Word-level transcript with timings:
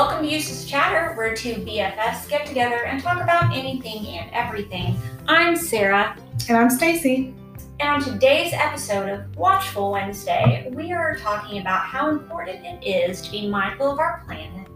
Welcome 0.00 0.24
to 0.24 0.32
Useless 0.32 0.64
Chatter, 0.64 1.14
where 1.14 1.34
two 1.36 1.56
BFFs 1.56 2.26
get 2.26 2.46
together 2.46 2.86
and 2.86 3.02
talk 3.02 3.20
about 3.22 3.54
anything 3.54 4.06
and 4.06 4.30
everything. 4.32 4.96
I'm 5.28 5.54
Sarah, 5.54 6.16
And 6.48 6.56
I'm 6.56 6.70
Stacy. 6.70 7.34
and 7.80 7.88
on 7.90 8.00
today's 8.02 8.54
episode 8.54 9.10
of 9.10 9.36
Watchful 9.36 9.90
Wednesday, 9.92 10.70
we 10.72 10.92
are 10.92 11.16
talking 11.16 11.60
about 11.60 11.84
how 11.84 12.08
important 12.08 12.64
it 12.64 12.82
is 12.82 13.20
to 13.20 13.30
be 13.30 13.46
mindful 13.46 13.90
of 13.92 13.98
our 13.98 14.22
planet 14.24 14.68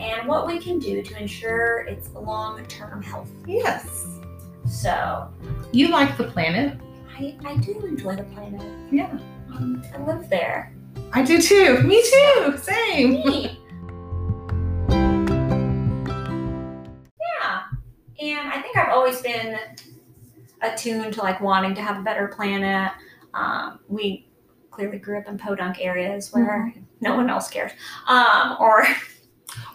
and 0.00 0.26
what 0.26 0.48
we 0.48 0.58
can 0.58 0.80
do 0.80 1.00
to 1.00 1.16
ensure 1.16 1.82
its 1.82 2.10
long-term 2.10 3.04
health. 3.04 3.30
Yes. 3.46 4.04
So, 4.68 5.32
You 5.70 5.90
like 5.90 6.16
the 6.16 6.24
planet? 6.24 6.76
I, 7.16 7.36
I 7.44 7.56
do 7.58 7.78
enjoy 7.86 8.16
the 8.16 8.24
planet. 8.24 8.60
Yeah. 8.90 9.16
Um, 9.54 9.80
I 9.94 10.02
live 10.02 10.28
there. 10.28 10.74
I 11.12 11.22
do 11.22 11.40
too. 11.40 11.78
Me 11.84 12.02
too. 12.02 12.58
Same. 12.58 13.12
Neat. 13.24 13.58
And 18.22 18.52
I 18.52 18.60
think 18.62 18.76
I've 18.76 18.90
always 18.90 19.20
been 19.20 19.58
attuned 20.60 21.12
to 21.14 21.20
like 21.22 21.40
wanting 21.40 21.74
to 21.74 21.82
have 21.82 21.98
a 21.98 22.02
better 22.02 22.28
planet. 22.28 22.92
Um, 23.34 23.80
we 23.88 24.28
clearly 24.70 24.98
grew 24.98 25.18
up 25.18 25.26
in 25.26 25.36
podunk 25.38 25.78
areas 25.80 26.32
where 26.32 26.72
no 27.00 27.16
one 27.16 27.28
else 27.28 27.48
cares. 27.50 27.72
Um, 28.06 28.56
or 28.60 28.86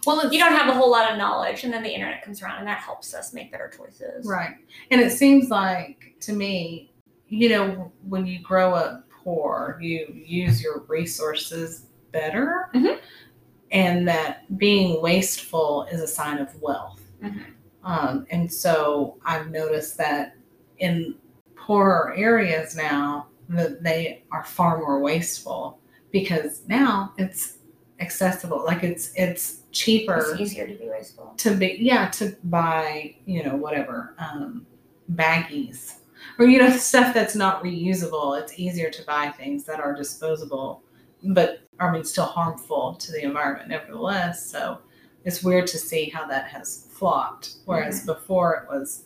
Well, 0.07 0.31
you 0.33 0.39
don't 0.39 0.53
have 0.53 0.69
a 0.69 0.73
whole 0.73 0.89
lot 0.89 1.11
of 1.11 1.17
knowledge 1.19 1.63
and 1.63 1.71
then 1.71 1.83
the 1.83 1.93
internet 1.93 2.23
comes 2.23 2.41
around 2.41 2.59
and 2.59 2.67
that 2.67 2.79
helps 2.79 3.13
us 3.13 3.31
make 3.33 3.51
better 3.51 3.69
choices. 3.77 4.25
right. 4.25 4.55
And 4.89 5.01
it 5.01 5.11
seems 5.11 5.49
like 5.49 6.15
to 6.21 6.33
me, 6.33 6.93
you 7.27 7.49
know, 7.49 7.91
when 8.07 8.25
you 8.25 8.39
grow 8.41 8.73
up 8.73 9.05
poor, 9.23 9.77
you 9.81 10.07
use 10.15 10.63
your 10.63 10.79
resources 10.87 11.87
better. 12.13 12.69
Mhm. 12.73 12.99
And 13.71 14.07
that 14.07 14.57
being 14.57 14.99
wasteful 15.01 15.85
is 15.91 16.01
a 16.01 16.07
sign 16.07 16.37
of 16.39 16.59
wealth. 16.61 17.01
Mhm. 17.21 17.43
Um, 17.87 18.27
and 18.31 18.51
so 18.51 19.17
I've 19.25 19.49
noticed 19.49 19.97
that 19.97 20.35
in 20.79 21.15
poorer 21.55 22.13
areas 22.17 22.75
now 22.75 23.27
that 23.47 23.81
they 23.81 24.23
are 24.31 24.43
far 24.43 24.77
more 24.79 24.99
wasteful 24.99 25.79
because 26.11 26.63
now 26.67 27.13
it's 27.17 27.59
accessible. 28.01 28.63
Like 28.65 28.83
it's 28.83 29.11
it's 29.15 29.61
cheaper 29.71 30.17
It's 30.17 30.39
easier 30.41 30.67
to 30.67 30.75
be 30.75 30.89
wasteful. 30.89 31.33
to 31.37 31.55
be 31.55 31.77
yeah 31.79 32.09
to 32.09 32.35
buy 32.43 33.15
you 33.25 33.43
know 33.43 33.55
whatever 33.55 34.15
um, 34.17 34.65
baggies 35.13 35.99
or 36.39 36.45
you 36.45 36.59
know 36.59 36.69
stuff 36.69 37.13
that's 37.13 37.35
not 37.35 37.63
reusable. 37.63 38.37
It's 38.39 38.59
easier 38.59 38.89
to 38.89 39.03
buy 39.05 39.29
things 39.29 39.63
that 39.63 39.79
are 39.79 39.95
disposable, 39.95 40.83
but 41.23 41.61
I 41.79 41.89
mean 41.89 42.03
still 42.03 42.25
harmful 42.25 42.95
to 42.95 43.11
the 43.13 43.23
environment 43.23 43.69
nevertheless. 43.69 44.45
So 44.45 44.79
it's 45.23 45.41
weird 45.41 45.67
to 45.67 45.77
see 45.77 46.09
how 46.09 46.27
that 46.27 46.47
has 46.47 46.86
flopped. 46.97 47.55
Whereas 47.65 47.99
mm-hmm. 47.99 48.13
before 48.13 48.55
it 48.55 48.73
was 48.73 49.03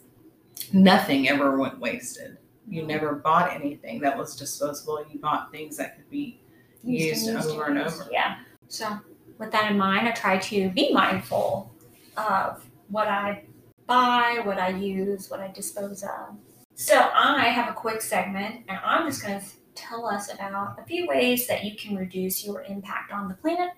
nothing 0.73 1.30
ever 1.30 1.58
went 1.58 1.80
wasted. 1.80 2.38
You 2.67 2.81
mm-hmm. 2.81 2.88
never 2.88 3.16
bought 3.16 3.53
anything 3.53 4.00
that 4.02 4.17
was 4.17 4.36
disposable. 4.36 5.06
You 5.11 5.20
bought 5.20 5.52
things 5.52 5.78
that 5.78 5.95
could 5.95 6.09
be 6.09 6.42
used 6.84 7.30
over 7.30 7.66
and 7.66 7.78
over. 7.78 8.08
Yeah. 8.12 8.38
So, 8.67 9.00
with 9.38 9.52
that 9.52 9.72
in 9.72 9.78
mind, 9.78 10.08
I 10.08 10.12
try 10.12 10.38
to 10.38 10.69
be 10.69 10.94
mindful 10.94 11.72
of 12.16 12.64
what 12.89 13.08
I 13.08 13.44
buy, 13.88 14.42
what 14.44 14.59
I 14.59 14.69
use, 14.69 15.30
what 15.30 15.39
I 15.39 15.52
dispose 15.52 16.03
of. 16.03 16.36
So, 16.75 17.09
I 17.14 17.45
have 17.45 17.69
a 17.69 17.73
quick 17.73 18.02
segment, 18.02 18.64
and 18.67 18.80
I'm 18.84 19.08
just 19.08 19.23
going 19.23 19.39
to 19.39 19.45
tell 19.75 20.06
us 20.06 20.34
about 20.34 20.80
a 20.80 20.86
few 20.86 21.08
ways 21.08 21.47
that 21.47 21.64
you 21.64 21.75
can 21.75 21.95
reduce 21.95 22.45
your 22.45 22.64
impact 22.64 23.12
on 23.12 23.28
the 23.28 23.36
planet, 23.36 23.72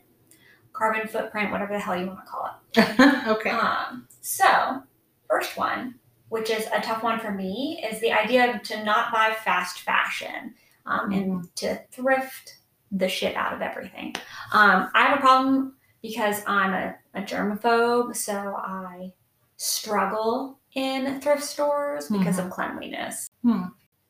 carbon 0.73 1.08
footprint, 1.08 1.52
whatever 1.52 1.73
the 1.73 1.80
hell 1.80 1.97
you 1.97 2.08
want 2.08 2.19
to 2.19 2.25
call 2.25 2.45
it. 2.45 2.53
okay. 3.28 3.50
Um, 3.50 4.08
so, 4.22 4.84
first 5.30 5.58
one, 5.58 5.96
which 6.30 6.50
is 6.50 6.66
a 6.74 6.81
tough 6.81 7.03
one 7.03 7.20
for 7.20 7.31
me, 7.31 7.84
is 7.90 8.00
the 8.00 8.12
idea 8.12 8.56
of 8.56 8.64
to 8.64 8.84
not 8.84 9.12
buy 9.12 9.36
fast 9.44 9.81
fashion 9.81 10.56
um, 10.86 11.12
and 11.12 11.56
to 11.58 11.80
thrift 11.92 12.58
the 12.92 13.08
shit 13.08 13.36
out 13.36 13.53
of 13.53 13.62
everything. 13.62 14.16
Um, 14.52 14.90
I 14.94 15.03
have 15.06 15.18
a 15.18 15.22
problem 15.22 15.75
because 16.02 16.42
I'm 16.46 16.74
a, 16.74 16.96
a 17.14 17.22
germaphobe, 17.22 18.16
so 18.16 18.34
I 18.34 19.14
struggle 19.58 20.59
in 20.76 21.22
thrift 21.22 21.44
stores 21.44 22.09
because 22.09 22.40
of 22.40 22.50
cleanliness. 22.50 23.30
Hmm. 23.44 23.64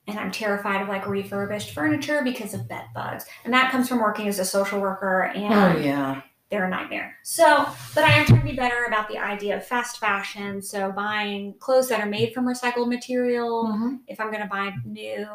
And 0.07 0.19
I'm 0.19 0.31
terrified 0.31 0.81
of 0.81 0.89
like 0.89 1.07
refurbished 1.07 1.71
furniture 1.71 2.21
because 2.23 2.53
of 2.53 2.67
bed 2.67 2.85
bugs. 2.93 3.25
And 3.45 3.53
that 3.53 3.71
comes 3.71 3.87
from 3.87 3.99
working 4.01 4.27
as 4.27 4.39
a 4.39 4.45
social 4.45 4.81
worker 4.81 5.31
and 5.35 5.53
Oh 5.53 5.79
yeah. 5.79 6.21
They're 6.53 6.65
a 6.65 6.69
nightmare. 6.69 7.17
So, 7.23 7.65
but 7.95 8.03
I 8.03 8.11
am 8.11 8.25
trying 8.27 8.41
to 8.41 8.45
be 8.45 8.55
better 8.55 8.85
about 8.85 9.07
the 9.09 9.17
idea 9.17 9.57
of 9.57 9.65
fast 9.65 9.97
fashion. 9.99 10.61
So, 10.61 10.91
buying 10.91 11.55
clothes 11.59 11.89
that 11.89 11.99
are 11.99 12.05
made 12.05 12.31
from 12.31 12.45
recycled 12.45 12.89
material. 12.89 13.65
Mhm. 13.65 14.01
If 14.07 14.19
I'm 14.21 14.29
going 14.29 14.43
to 14.43 14.47
buy 14.49 14.71
new, 14.85 15.27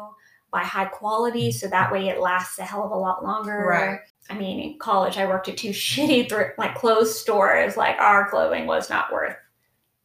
buy 0.49 0.63
high 0.63 0.85
quality 0.85 1.51
so 1.51 1.67
that 1.67 1.91
way 1.91 2.07
it 2.07 2.21
lasts 2.21 2.57
a 2.57 2.63
hell 2.63 2.85
of 2.85 2.91
a 2.91 2.95
lot 2.97 3.21
longer. 3.23 3.65
Right. 3.67 3.99
I 4.29 4.33
mean, 4.35 4.61
in 4.61 4.79
college, 4.79 5.17
I 5.17 5.25
worked 5.27 5.49
at 5.49 5.57
two 5.57 5.69
shitty 5.85 6.29
thrift, 6.29 6.57
like 6.57 6.73
clothes 6.75 7.19
stores. 7.19 7.75
Like 7.75 7.97
our 7.99 8.29
clothing 8.29 8.65
was 8.65 8.89
not 8.89 9.11
worth 9.11 9.35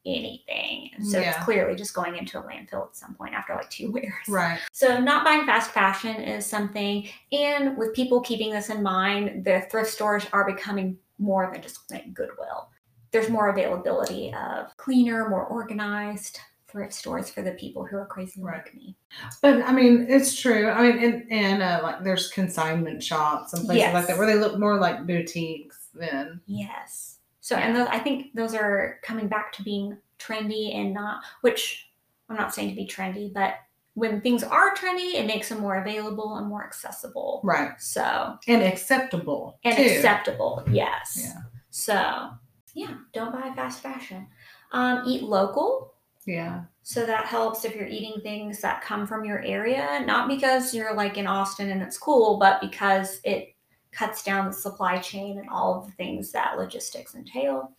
anything, 0.07 0.91
and 0.97 1.07
so 1.07 1.19
Yeah. 1.19 1.31
it's 1.31 1.45
clearly 1.47 1.75
just 1.77 1.95
going 1.95 2.17
into 2.17 2.39
a 2.39 2.43
landfill 2.43 2.89
at 2.89 2.95
some 2.97 3.15
point 3.15 3.33
after 3.35 3.55
like 3.55 3.71
two 3.71 3.91
wears. 3.97 4.29
Right. 4.29 4.59
So, 4.73 5.01
not 5.01 5.25
buying 5.25 5.47
fast 5.47 5.71
fashion 5.71 6.17
is 6.17 6.45
something, 6.45 7.09
and 7.33 7.77
with 7.79 7.95
people 7.95 8.21
keeping 8.21 8.51
this 8.51 8.69
in 8.69 8.83
mind, 8.83 9.45
the 9.45 9.63
thrift 9.71 9.91
stores 9.91 10.27
are 10.33 10.45
becoming 10.45 10.99
more 11.19 11.51
than 11.53 11.63
just 11.63 11.91
like 11.91 12.13
Goodwill. 12.15 12.71
There's 13.11 13.29
more 13.29 13.49
availability 13.49 14.35
of 14.35 14.77
cleaner, 14.77 15.29
more 15.29 15.45
organized 15.47 16.41
thrift 16.67 16.93
stores 16.93 17.31
for 17.31 17.43
the 17.43 17.53
people 17.53 17.85
who 17.87 17.97
are 17.97 18.07
crazy 18.07 18.43
Right. 18.43 18.57
like 18.57 18.75
me. 18.75 18.97
But 19.41 19.63
I 19.63 19.71
mean, 19.73 20.07
it's 20.09 20.35
true. 20.39 20.69
I 20.69 20.83
mean, 20.91 21.05
and 21.05 21.33
and 21.33 21.63
uh, 21.63 21.81
like 21.85 22.03
there's 22.03 22.31
consignment 22.33 23.01
shops 23.03 23.53
and 23.53 23.65
places 23.65 23.95
like 23.95 24.09
that 24.09 24.19
where 24.19 24.27
they 24.27 24.35
look 24.35 24.59
more 24.59 24.79
like 24.81 25.07
boutiques 25.07 25.89
than 25.95 26.41
Yes. 26.47 27.19
So, 27.41 27.57
and 27.57 27.77
those, 27.77 27.87
I 27.91 27.99
think 27.99 28.35
those 28.35 28.55
are 28.55 28.99
coming 29.03 29.29
back 29.29 29.53
to 29.53 29.63
being 29.63 29.99
trendy 30.19 30.75
and 30.75 30.95
not, 30.95 31.23
which 31.43 31.91
I'm 32.29 32.37
not 32.37 32.55
saying 32.55 32.71
to 32.71 32.75
be 32.75 32.87
trendy, 32.87 33.33
but 33.33 33.57
when 33.95 34.21
things 34.21 34.43
are 34.43 34.75
trendy, 34.75 35.15
it 35.15 35.27
makes 35.27 35.49
them 35.49 35.61
more 35.61 35.77
available 35.77 36.37
and 36.37 36.47
more 36.47 36.65
accessible. 36.65 37.41
right 37.45 37.81
So, 37.81 38.37
and 38.49 38.63
acceptable 38.63 39.59
and 39.65 39.77
too. 39.77 39.83
acceptable. 39.83 40.65
Yes. 40.71 41.21
Yeah. 41.23 41.41
So, 41.71 42.31
yeah, 42.75 42.95
don't 43.13 43.33
buy 43.33 43.53
fast 43.55 43.81
fashion. 43.83 44.27
Um, 44.73 45.03
eat 45.07 45.23
local. 45.23 45.95
Yeah. 46.27 46.63
So 46.83 47.07
that 47.07 47.27
helps 47.27 47.65
if 47.65 47.75
you're 47.77 47.87
eating 47.87 48.21
things 48.23 48.61
that 48.61 48.83
come 48.83 49.07
from 49.07 49.25
your 49.25 49.41
area, 49.43 50.03
not 50.05 50.29
because 50.29 50.75
you're 50.75 50.95
like 50.95 51.17
in 51.17 51.27
Austin 51.27 51.71
and 51.71 51.81
it's 51.83 51.97
cool, 51.99 52.39
but 52.39 52.61
because 52.61 53.21
it 53.25 53.55
cuts 53.93 54.23
down 54.25 54.47
the 54.47 54.53
supply 54.53 54.99
chain 54.99 55.39
and 55.39 55.49
all 55.49 55.79
of 55.79 55.87
the 55.87 55.93
things 55.93 56.33
that 56.33 56.59
logistics 56.59 57.15
entail. 57.15 57.71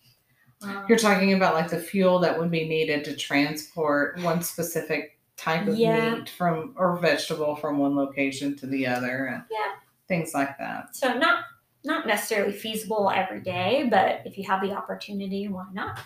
Um, 0.62 0.86
You're 0.88 0.98
talking 0.98 1.34
about 1.34 1.54
like 1.54 1.68
the 1.68 1.78
fuel 1.78 2.18
that 2.20 2.38
would 2.38 2.50
be 2.50 2.66
needed 2.66 3.04
to 3.04 3.14
transport 3.14 4.18
one 4.22 4.40
specific 4.42 5.15
type 5.36 5.66
of 5.66 5.76
Yeah. 5.76 6.14
meat 6.16 6.30
from 6.30 6.74
or 6.76 6.96
vegetable 6.98 7.56
from 7.56 7.78
one 7.78 7.94
location 7.96 8.56
to 8.56 8.66
the 8.66 8.86
other 8.86 9.26
and 9.26 9.42
Yeah. 9.50 9.74
things 10.08 10.32
like 10.34 10.56
that. 10.58 10.94
so 10.96 11.12
not 11.14 11.44
not 11.84 12.04
necessarily 12.06 12.52
feasible 12.52 13.10
every 13.14 13.40
day, 13.40 13.86
but 13.88 14.20
if 14.24 14.36
you 14.36 14.42
have 14.44 14.60
the 14.60 14.72
opportunity, 14.72 15.46
why 15.46 15.66
not? 15.72 16.00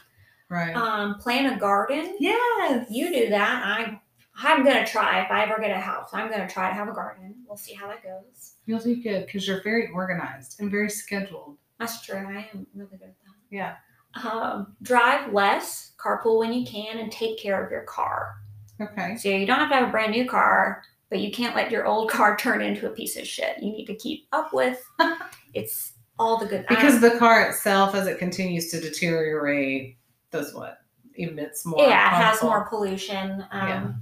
Right. 0.50 0.76
Um, 0.76 1.14
plant 1.18 1.56
a 1.56 1.58
garden. 1.58 2.16
yes. 2.20 2.86
You 2.90 3.10
do 3.12 3.30
that. 3.30 3.62
I 3.64 4.00
I'm 4.42 4.64
gonna 4.64 4.86
try 4.86 5.22
if 5.22 5.30
I 5.30 5.42
ever 5.44 5.58
get 5.60 5.70
a 5.70 5.80
house. 5.80 6.10
I'm 6.12 6.30
gonna 6.30 6.48
try 6.48 6.68
to 6.68 6.74
have 6.74 6.88
a 6.88 6.92
garden. 6.92 7.34
We'll 7.46 7.56
see 7.56 7.74
how 7.74 7.88
that 7.88 8.02
goes. 8.02 8.56
You'll 8.66 8.78
do 8.80 9.02
good 9.02 9.26
because 9.26 9.46
you're 9.46 9.62
very 9.62 9.88
organized 9.94 10.60
and 10.60 10.70
very 10.70 10.88
scheduled. 10.90 11.56
That's 11.78 12.02
true. 12.02 12.16
I 12.18 12.48
am 12.52 12.66
really 12.74 12.96
good 12.98 13.02
at 13.08 13.16
that. 13.24 13.34
Yeah. 13.50 13.76
Um, 14.22 14.76
drive 14.82 15.32
less, 15.32 15.92
carpool 15.98 16.38
when 16.40 16.52
you 16.52 16.66
can, 16.66 16.98
and 16.98 17.10
take 17.12 17.38
care 17.38 17.62
of 17.64 17.70
your 17.70 17.82
car. 17.84 18.36
Okay. 18.80 19.16
So 19.16 19.28
you 19.28 19.46
don't 19.46 19.58
have 19.58 19.68
to 19.70 19.74
have 19.76 19.88
a 19.88 19.90
brand 19.90 20.12
new 20.12 20.26
car, 20.26 20.82
but 21.10 21.20
you 21.20 21.30
can't 21.30 21.54
let 21.56 21.70
your 21.70 21.86
old 21.86 22.10
car 22.10 22.36
turn 22.38 22.60
into 22.62 22.86
a 22.86 22.90
piece 22.90 23.16
of 23.16 23.26
shit. 23.26 23.56
You 23.62 23.72
need 23.72 23.86
to 23.86 23.94
keep 23.94 24.26
up 24.32 24.52
with. 24.52 24.82
it's 25.54 25.92
all 26.18 26.38
the 26.38 26.46
good 26.46 26.66
Because 26.68 27.00
the 27.00 27.18
car 27.18 27.42
itself, 27.48 27.94
as 27.94 28.06
it 28.06 28.18
continues 28.18 28.70
to 28.70 28.80
deteriorate, 28.80 29.96
does 30.30 30.54
what? 30.54 30.78
Emits 31.16 31.66
more. 31.66 31.82
yeah, 31.86 32.06
it 32.08 32.22
has 32.22 32.42
more 32.42 32.66
pollution. 32.68 33.44
Um, 33.50 33.68
Yeah. 33.68 33.92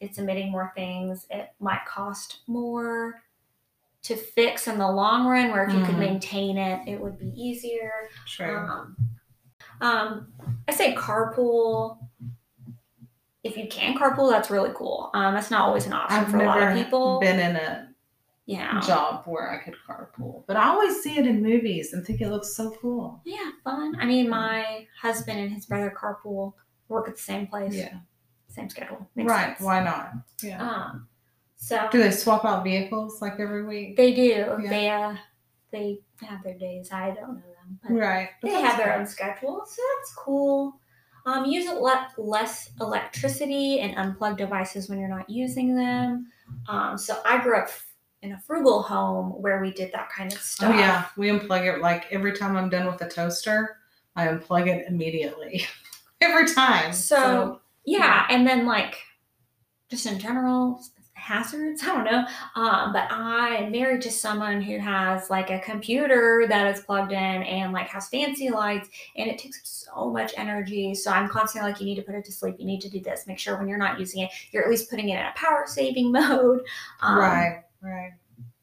It's 0.00 0.18
emitting 0.18 0.52
more 0.52 0.72
things. 0.76 1.26
It 1.28 1.48
might 1.58 1.84
cost 1.84 2.42
more 2.46 3.20
to 4.02 4.14
fix 4.14 4.68
in 4.68 4.78
the 4.78 4.88
long 4.88 5.26
run. 5.26 5.50
Where 5.50 5.64
if 5.64 5.74
you 5.74 5.84
could 5.84 5.96
Mhm. 5.96 5.98
maintain 5.98 6.56
it, 6.56 6.86
it 6.86 7.00
would 7.00 7.18
be 7.18 7.32
easier. 7.34 7.90
True. 8.24 8.56
Um, 8.58 8.96
um, 9.80 10.32
I 10.68 10.72
say 10.72 10.94
carpool. 10.94 11.98
If 13.48 13.56
you 13.56 13.68
can 13.68 13.96
carpool, 13.98 14.30
that's 14.30 14.50
really 14.50 14.70
cool. 14.74 15.10
Um, 15.14 15.34
that's 15.34 15.50
not 15.50 15.62
always 15.62 15.86
an 15.86 15.92
option 15.92 16.18
I've 16.18 16.30
for 16.30 16.38
a 16.38 16.46
lot 16.46 16.62
of 16.62 16.74
people. 16.74 17.18
been 17.20 17.38
in 17.40 17.56
a 17.56 17.88
Yeah. 18.46 18.80
job 18.80 19.24
where 19.26 19.50
I 19.50 19.58
could 19.62 19.74
carpool. 19.88 20.44
But 20.46 20.56
I 20.56 20.68
always 20.68 21.02
see 21.02 21.18
it 21.18 21.26
in 21.26 21.42
movies 21.42 21.92
and 21.92 22.04
think 22.06 22.20
it 22.20 22.28
looks 22.30 22.54
so 22.54 22.70
cool. 22.80 23.20
Yeah, 23.24 23.50
fun. 23.64 23.96
I 24.00 24.04
mean, 24.06 24.28
my 24.28 24.86
husband 25.00 25.38
and 25.40 25.50
his 25.52 25.66
brother 25.66 25.92
carpool 25.96 26.54
work 26.88 27.08
at 27.08 27.16
the 27.16 27.22
same 27.22 27.46
place. 27.46 27.74
Yeah. 27.74 27.98
Same 28.48 28.68
schedule. 28.70 29.06
Makes 29.14 29.28
right. 29.30 29.46
sense. 29.56 29.60
Why 29.60 29.82
not? 29.84 30.12
Yeah. 30.42 30.62
Um, 30.62 31.08
so 31.56 31.88
Do 31.92 31.98
they 32.02 32.10
swap 32.10 32.44
out 32.44 32.64
vehicles 32.64 33.20
like 33.20 33.38
every 33.38 33.64
week? 33.64 33.96
they 33.96 34.14
do. 34.14 34.56
Yeah. 34.62 34.68
They 34.70 34.88
uh, 34.90 35.14
they 35.70 35.98
have 36.22 36.42
their 36.42 36.56
days. 36.58 36.90
I 36.92 37.08
don't 37.10 37.34
know 37.36 37.42
them, 37.42 37.78
but 37.82 37.92
right. 37.92 38.30
But 38.40 38.48
they 38.50 38.60
have 38.62 38.78
their 38.78 38.86
fun. 38.92 39.00
own 39.00 39.06
schedule, 39.06 39.62
so 39.66 39.82
that's 39.98 40.14
cool. 40.14 40.80
Um, 41.28 41.44
use 41.44 41.68
a 41.68 41.74
lot 41.74 42.12
less 42.16 42.70
electricity 42.80 43.80
and 43.80 43.94
unplug 43.96 44.38
devices 44.38 44.88
when 44.88 44.98
you're 44.98 45.10
not 45.10 45.28
using 45.28 45.74
them. 45.74 46.28
Um, 46.70 46.96
so 46.96 47.20
I 47.26 47.42
grew 47.42 47.58
up 47.58 47.68
in 48.22 48.32
a 48.32 48.40
frugal 48.40 48.82
home 48.82 49.32
where 49.42 49.60
we 49.60 49.70
did 49.70 49.92
that 49.92 50.08
kind 50.08 50.32
of 50.32 50.40
stuff. 50.40 50.72
Oh 50.74 50.78
yeah, 50.78 51.04
we 51.18 51.28
unplug 51.28 51.66
it 51.66 51.82
like 51.82 52.06
every 52.10 52.32
time 52.32 52.56
I'm 52.56 52.70
done 52.70 52.86
with 52.86 52.96
the 52.96 53.08
toaster, 53.10 53.76
I 54.16 54.26
unplug 54.28 54.68
it 54.68 54.86
immediately. 54.88 55.66
every 56.22 56.48
time. 56.48 56.94
So, 56.94 57.60
yeah, 57.84 58.26
and 58.30 58.46
then 58.46 58.64
like 58.64 58.96
just 59.90 60.06
in 60.06 60.18
general 60.18 60.82
hazards, 61.28 61.82
I 61.82 61.86
don't 61.86 62.04
know. 62.04 62.24
Um, 62.56 62.92
but 62.92 63.06
I 63.10 63.56
am 63.56 63.70
married 63.70 64.00
to 64.02 64.10
someone 64.10 64.62
who 64.62 64.78
has 64.78 65.28
like 65.28 65.50
a 65.50 65.58
computer 65.58 66.46
that 66.48 66.74
is 66.74 66.80
plugged 66.80 67.12
in 67.12 67.18
and 67.18 67.72
like 67.72 67.88
has 67.88 68.08
fancy 68.08 68.48
lights 68.48 68.88
and 69.16 69.28
it 69.28 69.38
takes 69.38 69.60
so 69.62 70.10
much 70.10 70.32
energy. 70.36 70.94
So 70.94 71.10
I'm 71.10 71.28
constantly 71.28 71.70
like, 71.70 71.80
you 71.80 71.86
need 71.86 71.96
to 71.96 72.02
put 72.02 72.14
it 72.14 72.24
to 72.24 72.32
sleep. 72.32 72.56
You 72.58 72.64
need 72.64 72.80
to 72.80 72.90
do 72.90 73.00
this. 73.00 73.26
Make 73.26 73.38
sure 73.38 73.58
when 73.58 73.68
you're 73.68 73.78
not 73.78 74.00
using 74.00 74.22
it, 74.22 74.30
you're 74.50 74.64
at 74.64 74.70
least 74.70 74.88
putting 74.88 75.10
it 75.10 75.18
in 75.18 75.26
a 75.26 75.32
power 75.36 75.64
saving 75.66 76.10
mode. 76.12 76.62
Um, 77.02 77.18
right, 77.18 77.62
right. 77.82 78.12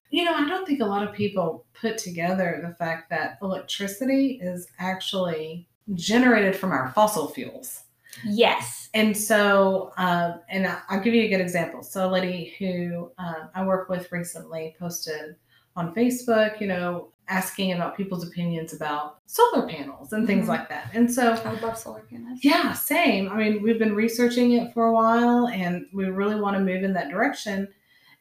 You 0.09 0.25
know, 0.25 0.33
I 0.33 0.47
don't 0.47 0.65
think 0.65 0.79
a 0.81 0.85
lot 0.85 1.07
of 1.07 1.13
people 1.13 1.65
put 1.79 1.97
together 1.97 2.63
the 2.67 2.73
fact 2.73 3.09
that 3.11 3.37
electricity 3.41 4.39
is 4.41 4.67
actually 4.79 5.67
generated 5.93 6.55
from 6.55 6.71
our 6.71 6.91
fossil 6.93 7.27
fuels. 7.27 7.83
Yes. 8.23 8.84
And 8.95 9.15
so, 9.15 9.91
um, 9.97 10.39
and 10.49 10.65
I'll 10.89 11.01
give 11.01 11.13
you 11.13 11.23
a 11.23 11.27
good 11.27 11.41
example. 11.41 11.83
So, 11.83 12.07
a 12.07 12.11
lady 12.11 12.55
who 12.57 13.11
um, 13.17 13.49
I 13.53 13.63
work 13.65 13.89
with 13.89 14.11
recently 14.11 14.75
posted 14.79 15.35
on 15.75 15.93
Facebook, 15.93 16.59
you 16.61 16.67
know, 16.67 17.09
asking 17.27 17.73
about 17.73 17.97
people's 17.97 18.25
opinions 18.25 18.73
about 18.73 19.17
solar 19.25 19.67
panels 19.67 20.13
and 20.13 20.25
things 20.25 20.45
Mhm. 20.45 20.49
like 20.49 20.69
that. 20.69 20.89
And 20.93 21.11
so, 21.13 21.33
I 21.33 21.59
love 21.59 21.77
solar 21.77 22.01
panels. 22.09 22.39
yeah, 22.41 22.71
same. 22.73 23.29
I 23.29 23.35
mean, 23.35 23.61
we've 23.61 23.79
been 23.79 23.95
researching 23.95 24.53
it 24.53 24.73
for 24.73 24.85
a 24.87 24.93
while 24.93 25.47
and 25.49 25.85
we 25.93 26.05
really 26.05 26.39
want 26.39 26.55
to 26.55 26.61
move 26.63 26.83
in 26.83 26.93
that 26.93 27.09
direction. 27.09 27.67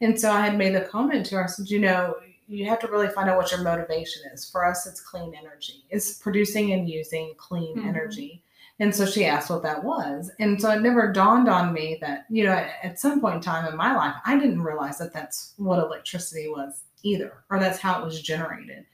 And 0.00 0.18
so 0.20 0.30
I 0.32 0.40
had 0.40 0.58
made 0.58 0.74
the 0.74 0.80
comment 0.82 1.24
to 1.26 1.36
her, 1.36 1.44
I 1.44 1.46
said, 1.46 1.70
you 1.70 1.78
know, 1.80 2.16
you 2.48 2.66
have 2.68 2.80
to 2.80 2.88
really 2.88 3.08
find 3.08 3.30
out 3.30 3.36
what 3.38 3.50
your 3.52 3.62
motivation 3.62 4.22
is. 4.32 4.50
For 4.50 4.66
us, 4.66 4.86
it's 4.86 5.00
clean 5.00 5.34
energy, 5.34 5.84
it's 5.90 6.14
producing 6.18 6.72
and 6.72 6.88
using 6.90 7.34
clean 7.38 7.76
Mhm. 7.76 7.86
energy. 7.88 8.42
And 8.80 8.94
so 8.94 9.06
she 9.06 9.24
asked 9.24 9.50
what 9.50 9.62
that 9.62 9.84
was. 9.84 10.32
And 10.40 10.60
so 10.60 10.70
it 10.70 10.82
never 10.82 11.12
dawned 11.12 11.48
on 11.48 11.72
me 11.72 11.98
that, 12.00 12.26
you 12.28 12.44
know, 12.44 12.52
at, 12.82 12.98
some 12.98 13.20
point 13.20 13.36
in 13.36 13.40
time 13.40 13.70
in 13.70 13.76
my 13.76 13.94
life, 13.94 14.16
I 14.26 14.36
didn't 14.38 14.62
realize 14.62 14.98
that 14.98 15.12
that's 15.12 15.54
what 15.58 15.78
electricity 15.78 16.48
was 16.48 16.82
either, 17.04 17.44
or 17.50 17.60
that's 17.60 17.78
how 17.78 18.00
it 18.00 18.04
was 18.04 18.20
generated. 18.20 18.84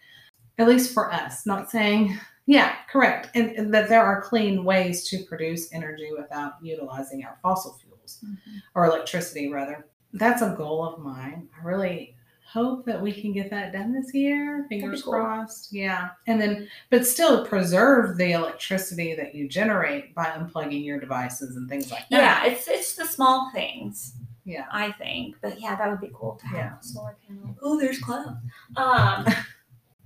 At 0.58 0.68
least 0.68 0.92
for 0.92 1.10
us, 1.10 1.46
not 1.46 1.70
saying 1.70 2.18
yeah, 2.50 2.74
correct. 2.90 3.30
And, 3.36 3.50
and 3.52 3.72
that 3.74 3.88
there 3.88 4.04
are 4.04 4.22
clean 4.22 4.64
ways 4.64 5.08
to 5.10 5.22
produce 5.24 5.72
energy 5.72 6.08
without 6.18 6.54
utilizing 6.60 7.24
our 7.24 7.38
fossil 7.42 7.78
fuels 7.80 8.18
Mhm. 8.24 8.36
or 8.74 8.86
electricity, 8.86 9.52
rather. 9.52 9.86
That's 10.14 10.42
a 10.42 10.56
goal 10.56 10.84
of 10.84 10.98
mine. 10.98 11.48
I 11.56 11.64
really 11.64 12.16
hope 12.52 12.84
that 12.86 13.00
we 13.00 13.12
can 13.12 13.32
get 13.32 13.50
that 13.50 13.72
done 13.72 13.92
this 13.92 14.12
year. 14.14 14.66
Fingers 14.68 15.02
cool. 15.02 15.12
crossed. 15.14 15.72
Yeah. 15.72 16.10
And 16.26 16.40
then, 16.40 16.68
but 16.90 17.06
still 17.06 17.46
preserve 17.46 18.16
the 18.16 18.32
electricity 18.32 19.14
that 19.14 19.34
you 19.34 19.48
generate 19.48 20.14
by 20.14 20.24
unplugging 20.26 20.84
your 20.84 20.98
devices 20.98 21.56
and 21.56 21.68
things 21.68 21.90
like 21.90 22.08
that. 22.10 22.44
Yeah, 22.46 22.52
it's 22.52 22.66
it's 22.68 22.94
the 22.94 23.04
small 23.06 23.50
things. 23.52 24.14
Yeah. 24.44 24.66
I 24.72 24.92
think. 24.92 25.36
But 25.42 25.60
yeah, 25.60 25.76
that 25.76 25.88
would 25.90 26.00
be 26.00 26.10
cool 26.14 26.36
to 26.40 26.46
have 26.48 26.56
Yeah. 26.58 26.72
a 26.80 26.82
solar 26.82 27.16
panel. 27.28 27.56
Oh, 27.62 27.78
there's 27.78 27.98
clouds. 28.00 28.30
Um, 28.76 29.26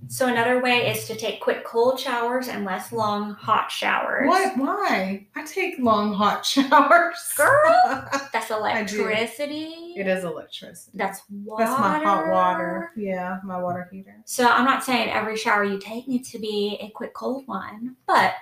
so 0.07 0.27
another 0.27 0.61
way 0.61 0.91
is 0.91 1.05
to 1.07 1.15
take 1.15 1.41
quick 1.41 1.63
cold 1.63 1.99
showers 1.99 2.47
and 2.47 2.63
less 2.65 2.91
long 2.91 3.33
hot 3.33 3.71
showers. 3.71 4.27
What? 4.27 4.57
Why? 4.57 5.27
I 5.35 5.43
take 5.45 5.75
long 5.79 6.13
hot 6.13 6.45
showers. 6.45 7.15
Girl, 7.37 8.07
That's 8.33 8.51
electricity. 8.51 9.93
it 9.97 10.07
is 10.07 10.23
electricity. 10.23 10.97
That's 10.97 11.21
water. 11.29 11.65
That's 11.65 11.79
my 11.79 11.99
hot 12.03 12.27
water. 12.29 12.91
Yeah, 12.95 13.39
my 13.43 13.57
water 13.61 13.87
heater. 13.91 14.17
So 14.25 14.47
I'm 14.47 14.65
not 14.65 14.83
saying 14.83 15.09
every 15.09 15.37
shower 15.37 15.63
you 15.63 15.79
take 15.79 16.07
needs 16.07 16.31
to 16.31 16.39
be 16.39 16.77
a 16.81 16.89
quick 16.89 17.13
cold 17.13 17.47
one, 17.47 17.95
but 18.07 18.33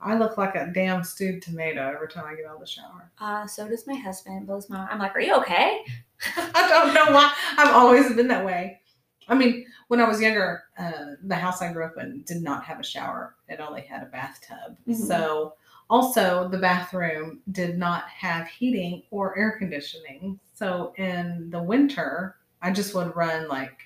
I 0.00 0.16
look 0.16 0.36
like 0.36 0.54
a 0.56 0.70
damn 0.74 1.04
stewed 1.04 1.42
tomato 1.42 1.92
every 1.94 2.08
time 2.08 2.24
I 2.26 2.34
get 2.34 2.46
out 2.46 2.54
of 2.54 2.60
the 2.60 2.66
shower. 2.66 3.10
uh, 3.20 3.46
so 3.46 3.68
does 3.68 3.86
my 3.86 3.94
husband. 3.94 4.46
Blows 4.46 4.68
my. 4.68 4.86
I'm 4.90 4.98
like, 4.98 5.14
are 5.14 5.20
you 5.20 5.36
okay? 5.36 5.84
I 6.36 6.68
don't 6.68 6.94
know 6.94 7.12
why. 7.14 7.32
I've 7.56 7.74
always 7.74 8.12
been 8.14 8.28
that 8.28 8.44
way. 8.44 8.80
I 9.28 9.34
mean, 9.36 9.64
when 9.88 10.00
I 10.00 10.08
was 10.08 10.20
younger, 10.20 10.61
uh, 10.82 11.14
the 11.24 11.34
house 11.36 11.62
I 11.62 11.72
grew 11.72 11.84
up 11.84 11.96
in 11.98 12.22
did 12.22 12.42
not 12.42 12.64
have 12.64 12.80
a 12.80 12.84
shower. 12.84 13.34
It 13.48 13.60
only 13.60 13.82
had 13.82 14.02
a 14.02 14.06
bathtub. 14.06 14.76
Mhm. 14.88 14.96
So, 14.96 15.54
also, 15.90 16.48
the 16.48 16.58
bathroom 16.58 17.40
did 17.52 17.78
not 17.78 18.08
have 18.08 18.46
heating 18.48 19.02
or 19.10 19.36
air 19.38 19.52
conditioning. 19.58 20.40
So, 20.54 20.92
in 20.96 21.50
the 21.50 21.62
winter, 21.62 22.36
I 22.62 22.70
just 22.70 22.94
would 22.94 23.14
run 23.14 23.48
like 23.48 23.78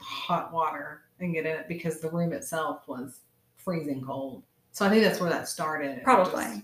hot 0.00 0.52
water 0.52 1.02
and 1.20 1.32
get 1.32 1.46
in 1.46 1.52
it 1.52 1.68
because 1.68 2.00
the 2.00 2.10
room 2.10 2.32
itself 2.32 2.86
was 2.88 3.20
freezing 3.56 4.02
cold. 4.04 4.42
So, 4.72 4.84
I 4.84 4.88
think 4.90 5.04
that's 5.04 5.20
where 5.20 5.30
that 5.30 5.48
started. 5.48 6.02
Probably. 6.02 6.62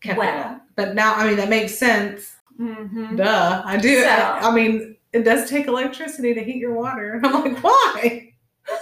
kept 0.00 0.16
it 0.16 0.18
Well. 0.20 0.38
up. 0.54 0.62
But 0.76 0.94
now, 0.94 1.14
I 1.14 1.26
mean, 1.26 1.36
that 1.38 1.48
makes 1.48 1.76
sense. 1.76 2.36
Mm-hmm. 2.60 3.16
Duh, 3.16 3.62
I 3.64 3.76
do. 3.78 4.02
So- 4.02 4.08
I, 4.08 4.48
I 4.48 4.54
mean, 4.54 4.96
it 5.12 5.22
does 5.22 5.48
take 5.48 5.66
electricity 5.66 6.34
to 6.34 6.42
heat 6.44 6.56
your 6.56 6.74
water. 6.74 7.14
And 7.14 7.26
I'm 7.26 7.42
like, 7.44 7.62
why? 7.64 8.32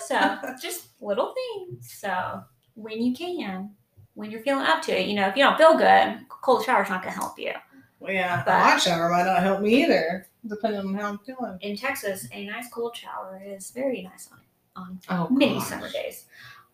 So 0.06 0.38
just 0.60 0.88
little 1.00 1.34
things. 1.34 1.92
So 1.92 2.42
when 2.74 3.00
you 3.02 3.14
can, 3.14 3.70
when 4.14 4.30
you're 4.30 4.42
feeling 4.42 4.66
up 4.66 4.82
to 4.82 4.98
it, 5.00 5.06
you 5.06 5.14
know, 5.14 5.28
if 5.28 5.36
you 5.36 5.44
don't 5.44 5.56
feel 5.58 5.76
good, 5.78 6.20
cold 6.28 6.64
shower's 6.64 6.88
not 6.88 7.02
going 7.02 7.14
to 7.14 7.20
help 7.20 7.38
you. 7.38 7.52
Well, 8.00 8.12
yeah, 8.12 8.42
But- 8.44 8.54
a 8.56 8.60
hot 8.60 8.82
shower 8.82 9.08
might 9.10 9.24
not 9.24 9.42
help 9.42 9.60
me 9.62 9.84
either, 9.84 10.26
depending 10.46 10.80
on 10.80 10.94
how 10.94 11.08
I'm 11.08 11.18
feeling. 11.18 11.58
In 11.60 11.76
Texas, 11.76 12.26
a 12.32 12.44
nice 12.46 12.68
cold 12.70 12.96
shower 12.96 13.40
is 13.44 13.70
very 13.70 14.02
nice 14.02 14.28
on 14.32 14.40
on 14.76 15.00
Oh, 15.08 15.28
many 15.30 15.54
gosh. 15.54 15.68
summer 15.68 15.90
days. 15.90 16.26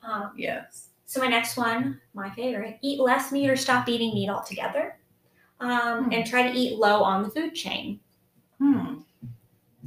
Um, 0.03 0.33
Yes. 0.37 0.89
so 1.07 1.21
my 1.21 1.29
next 1.29 1.57
one, 1.57 2.01
my 2.15 2.31
favorite, 2.31 2.79
eat 2.83 2.99
less 2.99 3.31
meat 3.31 3.49
or 3.49 3.55
stop 3.55 3.89
eating 3.89 4.13
meat 4.13 4.29
altogether. 4.29 4.97
Um, 5.61 6.07
Hmm. 6.07 6.13
And 6.13 6.27
try 6.27 6.43
to 6.51 6.53
eat 6.59 6.79
low 6.81 7.05
on 7.05 7.23
the 7.23 7.29
food 7.31 7.55
chain. 7.55 8.01
Hmm. 8.59 9.02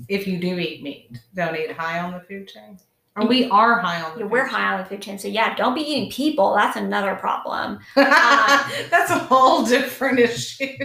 If 0.09 0.27
you 0.27 0.37
do 0.39 0.57
eat 0.59 0.83
meat, 0.83 1.19
don't 1.33 1.55
eat 1.55 1.71
high 1.71 1.99
on 1.99 2.11
the 2.11 2.19
food 2.21 2.47
chain. 2.47 2.77
Or 3.17 3.25
we 3.27 3.49
are 3.49 3.79
high 3.79 4.01
on 4.01 4.11
the 4.13 4.19
Yeah, 4.19 4.23
food 4.25 4.31
we're 4.31 4.45
chain. 4.45 4.53
high 4.55 4.73
on 4.73 4.79
the 4.81 4.85
food 4.85 5.01
chain, 5.01 5.17
so 5.19 5.27
yeah, 5.29 5.55
don't 5.55 5.73
be 5.73 5.81
eating 5.81 6.11
people. 6.11 6.53
That's 6.53 6.75
another 6.75 7.15
problem. 7.15 7.79
That's 7.95 9.09
a 9.11 9.19
whole 9.19 9.65
different 9.65 10.19
issue. 10.19 10.75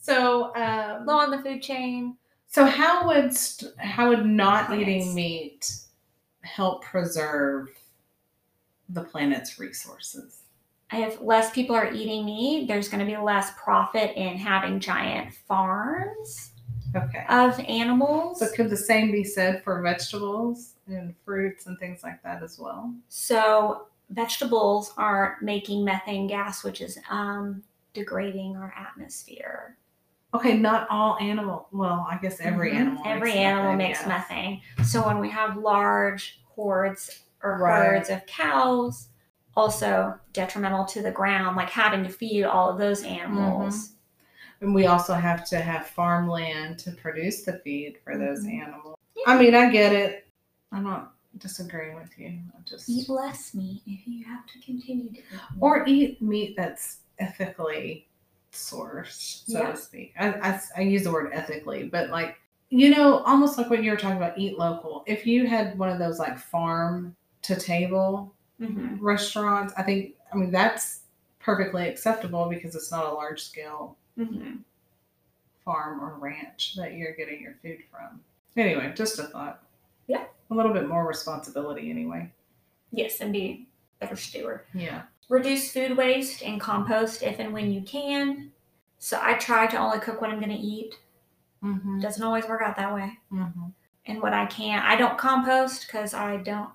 So, 0.00 0.54
um, 0.56 1.04
Low 1.06 1.18
on 1.18 1.30
the 1.30 1.38
food 1.42 1.62
chain. 1.62 2.16
so 2.48 2.64
how 2.64 3.06
would 3.06 3.32
st- 3.34 3.72
how 3.78 4.08
would 4.08 4.24
not 4.26 4.66
Plants. 4.66 4.82
eating 4.82 5.14
meat 5.14 5.72
help 6.42 6.82
preserve 6.84 7.68
the 8.88 9.02
planet's 9.02 9.58
resources? 9.58 10.38
if 10.94 11.18
less 11.22 11.50
people 11.52 11.74
are 11.74 11.90
eating 11.92 12.26
meat, 12.26 12.66
there's 12.68 12.88
going 12.90 13.00
to 13.00 13.06
be 13.10 13.16
less 13.16 13.50
profit 13.62 14.14
in 14.16 14.36
having 14.36 14.78
giant 14.78 15.32
farms 15.48 16.51
Okay. 16.94 17.24
of 17.28 17.58
animals. 17.60 18.38
So 18.40 18.48
could 18.54 18.70
the 18.70 18.76
same 18.76 19.10
be 19.12 19.24
said 19.24 19.62
for 19.64 19.80
vegetables 19.82 20.74
and 20.86 21.14
fruits 21.24 21.66
and 21.66 21.78
things 21.78 22.02
like 22.02 22.22
that 22.22 22.42
as 22.42 22.58
well? 22.58 22.92
So 23.08 23.86
vegetables 24.10 24.92
aren't 24.96 25.42
making 25.42 25.84
methane 25.84 26.26
gas, 26.26 26.62
which 26.64 26.80
is 26.80 26.98
um, 27.10 27.62
degrading 27.94 28.56
our 28.56 28.74
atmosphere. 28.76 29.76
Okay, 30.34 30.56
not 30.56 30.86
all 30.90 31.18
animal. 31.18 31.68
Well, 31.72 32.06
I 32.10 32.16
guess 32.16 32.40
every 32.40 32.72
Mhm. 32.72 32.76
animal. 32.76 33.02
Every 33.06 33.28
makes 33.30 33.36
animal 33.36 33.72
methane 33.72 33.78
makes 33.78 34.06
methane. 34.06 34.62
So 34.84 35.06
when 35.06 35.18
we 35.18 35.28
have 35.30 35.56
large 35.56 36.40
hordes 36.44 37.24
or 37.42 37.58
Right. 37.58 37.86
herds 37.86 38.08
of 38.10 38.24
cows, 38.26 39.08
also 39.54 40.18
detrimental 40.32 40.86
to 40.86 41.02
the 41.02 41.10
ground, 41.10 41.56
like 41.56 41.68
having 41.68 42.02
to 42.04 42.08
feed 42.08 42.44
all 42.44 42.70
of 42.70 42.78
those 42.78 43.02
animals. 43.04 43.90
And 44.62 44.72
we 44.72 44.86
also 44.86 45.14
have 45.14 45.44
to 45.46 45.60
have 45.60 45.88
farmland 45.88 46.78
to 46.80 46.92
produce 46.92 47.42
the 47.42 47.54
feed 47.64 47.98
for 48.04 48.16
those 48.16 48.44
Mhm. 48.44 48.62
animals. 48.62 48.96
I 49.26 49.36
mean, 49.36 49.56
I 49.56 49.68
get 49.70 49.92
it. 49.92 50.28
I'm 50.70 50.84
not 50.84 51.14
disagreeing 51.38 51.96
with 51.96 52.16
you. 52.16 52.38
I 52.56 52.60
just 52.64 52.88
Eat 52.88 53.08
less 53.08 53.54
meat 53.54 53.82
if 53.86 54.06
you 54.06 54.24
have 54.24 54.46
to 54.46 54.60
continue 54.60 55.10
to 55.10 55.18
eat. 55.18 55.24
or 55.60 55.84
eat 55.86 56.22
meat 56.22 56.54
that's 56.56 56.98
ethically 57.18 58.06
sourced, 58.52 59.44
so 59.46 59.58
Yeah. 59.58 59.70
to 59.72 59.76
speak. 59.76 60.14
I, 60.16 60.28
I, 60.28 60.60
I 60.76 60.80
use 60.82 61.02
the 61.04 61.12
word 61.12 61.30
ethically, 61.32 61.84
but 61.88 62.10
like 62.10 62.38
you 62.74 62.88
know, 62.88 63.18
almost 63.24 63.58
like 63.58 63.68
what 63.68 63.82
you 63.84 63.90
were 63.90 63.98
talking 63.98 64.16
about, 64.16 64.38
eat 64.38 64.58
local. 64.58 65.04
If 65.06 65.26
you 65.26 65.46
had 65.46 65.76
one 65.78 65.90
of 65.90 65.98
those 65.98 66.18
like 66.18 66.38
farm 66.38 67.14
to 67.42 67.54
table 67.56 68.32
hmm 68.58 68.96
restaurants, 69.04 69.74
I 69.76 69.82
think, 69.82 70.14
I 70.32 70.36
mean, 70.36 70.50
that's 70.50 71.00
perfectly 71.38 71.86
acceptable 71.88 72.48
because 72.48 72.74
it's 72.74 72.90
not 72.90 73.04
a 73.04 73.12
large 73.12 73.42
scale 73.42 73.98
hmm 74.16 74.56
farm 75.64 76.02
or 76.02 76.14
ranch 76.18 76.74
that 76.76 76.94
you're 76.94 77.14
getting 77.14 77.40
your 77.40 77.54
food 77.62 77.78
from. 77.90 78.20
Anyway, 78.56 78.92
just 78.94 79.18
a 79.18 79.24
thought. 79.24 79.62
Yeah. 80.06 80.24
A 80.50 80.54
little 80.54 80.72
bit 80.72 80.88
more 80.88 81.06
responsibility 81.06 81.90
anyway. 81.90 82.30
Yes, 82.90 83.20
and 83.20 83.32
be 83.32 83.66
a 84.00 84.04
better 84.04 84.16
steward. 84.16 84.62
Yeah. 84.74 85.02
Reduce 85.28 85.72
food 85.72 85.96
waste 85.96 86.42
and 86.42 86.60
compost 86.60 87.22
if 87.22 87.38
and 87.38 87.52
when 87.52 87.72
you 87.72 87.82
can. 87.82 88.50
So 88.98 89.18
I 89.20 89.34
try 89.34 89.66
to 89.66 89.78
only 89.78 89.98
cook 89.98 90.20
what 90.20 90.30
I'm 90.30 90.38
going 90.38 90.50
to 90.50 90.56
eat. 90.56 90.94
Mm-hmm. 91.64 92.00
Doesn't 92.00 92.22
always 92.22 92.46
work 92.46 92.62
out 92.62 92.76
that 92.76 92.94
way. 92.94 93.18
Mm-hmm. 93.32 93.68
And 94.06 94.20
what 94.20 94.34
I 94.34 94.46
can, 94.46 94.80
I 94.80 94.96
don't 94.96 95.16
compost 95.16 95.86
because 95.86 96.14
I 96.14 96.36
don't. 96.38 96.70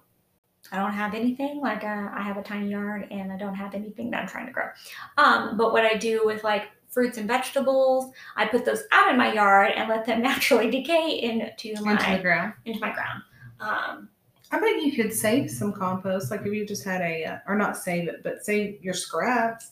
I 0.70 0.76
don't 0.76 0.92
have 0.92 1.14
anything 1.14 1.62
like 1.62 1.86
uh, 1.86 2.10
I 2.14 2.22
have 2.24 2.36
a 2.36 2.44
tiny 2.44 2.72
yard 2.72 3.08
and 3.10 3.32
I 3.32 3.38
don't 3.38 3.56
have 3.56 3.74
anything 3.74 4.12
that 4.12 4.24
I'm 4.24 4.28
trying 4.28 4.48
to 4.48 4.52
grow. 4.52 4.66
Um, 5.18 5.56
but 5.56 5.72
what 5.72 5.86
I 5.86 5.94
do 5.94 6.26
with 6.26 6.44
like 6.44 6.64
fruits 6.90 7.18
and 7.18 7.28
vegetables, 7.28 8.12
I 8.36 8.46
put 8.46 8.66
those 8.66 8.84
out 8.92 9.12
in 9.12 9.18
my 9.18 9.34
yard 9.34 9.74
and 9.76 9.90
let 9.90 10.06
them 10.06 10.22
naturally 10.32 10.70
decay 10.72 11.20
into 11.22 11.82
my 11.84 11.92
Into 11.94 12.12
the 12.12 12.20
ground. 12.22 12.54
into 12.66 12.80
my 12.80 12.92
ground. 12.92 13.22
Um, 13.60 14.10
I 14.52 14.60
bet 14.60 14.82
you 14.82 14.94
could 14.94 15.14
save 15.14 15.52
some 15.52 15.74
compost, 15.74 16.32
like 16.32 16.42
if 16.46 16.54
you 16.54 16.66
just 16.66 16.86
had 16.86 17.02
a, 17.02 17.26
uh, 17.26 17.38
or 17.48 17.56
not 17.56 17.76
save 17.76 18.08
it, 18.08 18.24
but 18.24 18.46
save 18.46 18.82
your 18.82 18.94
scraps 18.94 19.72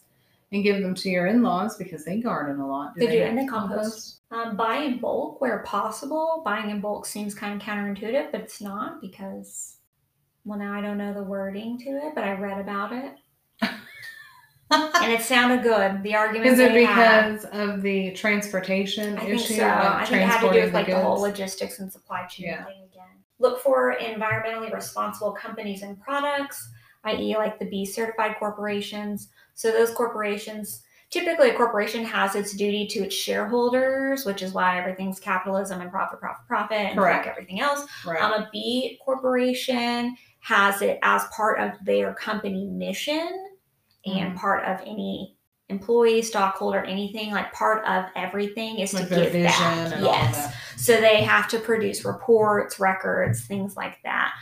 and 0.51 0.63
give 0.63 0.81
them 0.81 0.93
to 0.95 1.09
your 1.09 1.27
in-laws 1.27 1.77
because 1.77 2.03
they 2.03 2.19
garden 2.19 2.59
a 2.59 2.67
lot. 2.67 2.93
They 2.95 3.07
do, 3.07 3.19
make 3.19 3.21
and 3.29 3.37
they 3.37 3.45
compost. 3.45 4.19
Um, 4.31 4.57
buy 4.57 4.77
in 4.77 4.99
bulk 4.99 5.39
where 5.39 5.59
possible. 5.59 6.41
Buying 6.43 6.69
in 6.69 6.81
bulk 6.81 7.05
seems 7.05 7.33
kind 7.33 7.59
of 7.59 7.65
counterintuitive, 7.65 8.31
but 8.31 8.41
it's 8.41 8.61
not 8.61 8.99
because, 8.99 9.77
well, 10.43 10.59
now 10.59 10.73
I 10.73 10.81
don't 10.81 10.97
know 10.97 11.13
the 11.13 11.23
wording 11.23 11.77
to 11.79 11.89
it, 11.91 12.13
but 12.13 12.23
I 12.25 12.33
read 12.33 12.59
about 12.59 12.91
it 12.91 13.13
and 15.01 15.11
it 15.11 15.21
sounded 15.21 15.63
good. 15.63 16.03
The 16.03 16.15
argument 16.15 16.51
Is 16.51 16.59
it 16.59 16.73
they 16.73 16.83
had, 16.85 17.33
because 17.33 17.45
of 17.51 17.81
the 17.81 18.11
transportation 18.11 19.17
I 19.17 19.25
think 19.25 19.39
so. 19.41 19.67
I 19.67 20.05
think 20.05 20.21
it 20.21 20.25
had 20.27 20.41
to 20.47 20.53
do 20.53 20.61
with 20.65 20.73
like 20.73 20.85
the, 20.87 20.93
goods? 20.93 21.03
whole 21.03 21.19
logistics 21.21 21.79
and 21.79 21.91
supply 21.91 22.25
chain 22.25 22.47
Yeah. 22.47 22.65
thing 22.65 22.83
again. 22.91 23.03
Look 23.39 23.61
for 23.61 23.95
environmentally 23.99 24.73
responsible 24.73 25.31
companies 25.33 25.81
and 25.81 25.99
products, 26.01 26.69
i.e., 27.03 27.35
like 27.35 27.59
the 27.59 27.65
B 27.65 27.85
certified 27.85 28.35
corporations. 28.39 29.29
So 29.55 29.71
those 29.71 29.91
corporations, 29.91 30.83
typically 31.09 31.49
a 31.49 31.53
corporation 31.55 32.03
has 32.05 32.35
its 32.35 32.53
duty 32.53 32.87
to 32.87 32.99
its 33.05 33.15
shareholders, 33.15 34.25
which 34.25 34.41
is 34.41 34.53
why 34.53 34.79
everything's 34.79 35.19
capitalism 35.19 35.81
and 35.81 35.91
profit, 35.91 36.19
profit, 36.19 36.47
profit, 36.47 36.77
and 36.77 36.97
Correct. 36.97 37.27
everything 37.27 37.59
else. 37.59 37.85
Right. 38.05 38.21
Um, 38.21 38.31
a 38.33 38.49
B 38.51 38.99
corporation 39.03 40.15
has 40.39 40.81
it 40.81 40.99
as 41.01 41.23
part 41.35 41.59
of 41.59 41.71
their 41.83 42.13
company 42.13 42.67
mission 42.67 43.54
and 44.05 44.33
Mhm. 44.33 44.35
part 44.37 44.63
of 44.65 44.79
any 44.81 45.35
employee, 45.69 46.21
stockholder, 46.21 46.83
anything 46.83 47.31
like 47.31 47.51
part 47.51 47.83
of 47.85 48.05
everything 48.15 48.79
is 48.79 48.93
like 48.93 49.09
to 49.09 49.15
give 49.15 49.33
back. 49.33 49.59
and 49.61 49.93
all 49.95 50.01
yes. 50.13 50.53
So 50.77 51.01
they 51.01 51.21
have 51.23 51.47
to 51.49 51.59
produce 51.59 52.05
reports, 52.05 52.79
records, 52.79 53.45
things 53.47 53.75
like 53.75 53.97
that. 54.03 54.33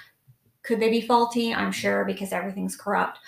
Could 0.63 0.79
they 0.81 0.89
be 0.89 1.01
faulty? 1.01 1.53
I'm 1.53 1.71
sure 1.71 2.03
because 2.03 2.33
everything's 2.33 2.75
corrupt. 2.75 3.19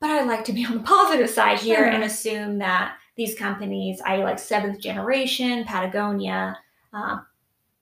But 0.00 0.10
I 0.10 0.24
like 0.24 0.44
to 0.46 0.52
be 0.52 0.64
on 0.66 0.78
the 0.78 0.82
positive 0.84 1.30
side 1.30 1.58
here 1.60 1.76
Sure. 1.76 1.86
and 1.86 2.02
assume 2.02 2.58
that 2.58 2.96
these 3.14 3.36
companies, 3.38 4.00
I 4.04 4.16
like 4.16 4.38
seventh 4.40 4.80
generation, 4.80 5.64
Patagonia, 5.64 6.58
uh, 6.92 7.18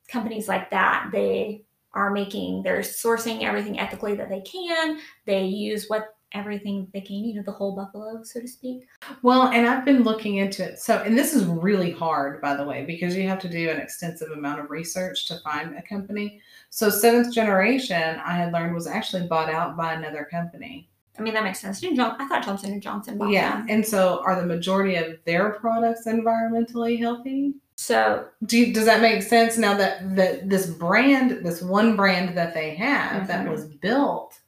companies 0.08 0.48
like 0.48 0.68
that, 0.70 1.08
they 1.12 1.64
are 1.94 2.10
making, 2.10 2.62
they're 2.62 2.80
sourcing 2.80 3.42
everything 3.42 3.78
ethically 3.80 4.14
that 4.16 4.28
they 4.28 4.42
can. 4.42 4.98
They 5.24 5.44
use 5.46 5.86
what 5.88 6.14
everything 6.32 6.86
they 6.92 7.00
can, 7.00 7.16
you 7.16 7.34
know, 7.34 7.42
the 7.42 7.52
whole 7.52 7.74
buffalo, 7.74 8.22
so 8.22 8.40
to 8.40 8.48
speak. 8.48 8.86
Well, 9.22 9.48
and 9.48 9.66
I've 9.66 9.84
been 9.84 10.02
looking 10.02 10.36
into 10.36 10.64
it. 10.64 10.78
So, 10.78 10.98
and 10.98 11.16
this 11.16 11.34
is 11.34 11.44
really 11.44 11.90
hard, 11.90 12.40
by 12.40 12.56
the 12.56 12.64
way, 12.64 12.84
because 12.84 13.16
you 13.16 13.28
have 13.28 13.38
to 13.40 13.48
do 13.48 13.68
an 13.70 13.78
extensive 13.78 14.30
amount 14.30 14.60
of 14.60 14.70
research 14.70 15.26
to 15.26 15.38
find 15.40 15.76
a 15.76 15.82
company. 15.82 16.40
So, 16.70 16.88
seventh 16.90 17.34
generation, 17.34 18.20
I 18.24 18.32
had 18.34 18.52
learned 18.52 18.74
was 18.74 18.86
actually 18.86 19.26
bought 19.26 19.50
out 19.50 19.76
by 19.76 19.94
another 19.94 20.26
company. 20.30 20.88
I 21.18 21.22
mean, 21.22 21.34
that 21.34 21.44
makes 21.44 21.60
sense. 21.60 21.82
I 21.84 22.26
thought 22.28 22.44
Johnson 22.44 22.72
and 22.72 22.82
Johnson 22.82 23.18
bought 23.18 23.30
Yeah. 23.30 23.56
them. 23.58 23.66
And 23.68 23.86
so, 23.86 24.22
are 24.24 24.40
the 24.40 24.46
majority 24.46 24.96
of 24.96 25.18
their 25.24 25.50
products 25.50 26.06
environmentally 26.06 26.98
healthy? 26.98 27.54
So 27.76 28.26
Do 28.44 28.58
you, 28.58 28.74
does 28.74 28.84
that 28.84 29.00
make 29.00 29.22
sense? 29.22 29.56
Now 29.56 29.74
that 29.74 30.14
that 30.16 30.50
this 30.50 30.66
brand, 30.66 31.44
this 31.44 31.62
one 31.62 31.96
brand 31.96 32.36
that 32.36 32.52
they 32.52 32.74
have 32.74 33.26
that 33.26 33.46
Mhm. 33.46 33.50
was 33.50 33.64
built 33.64 34.38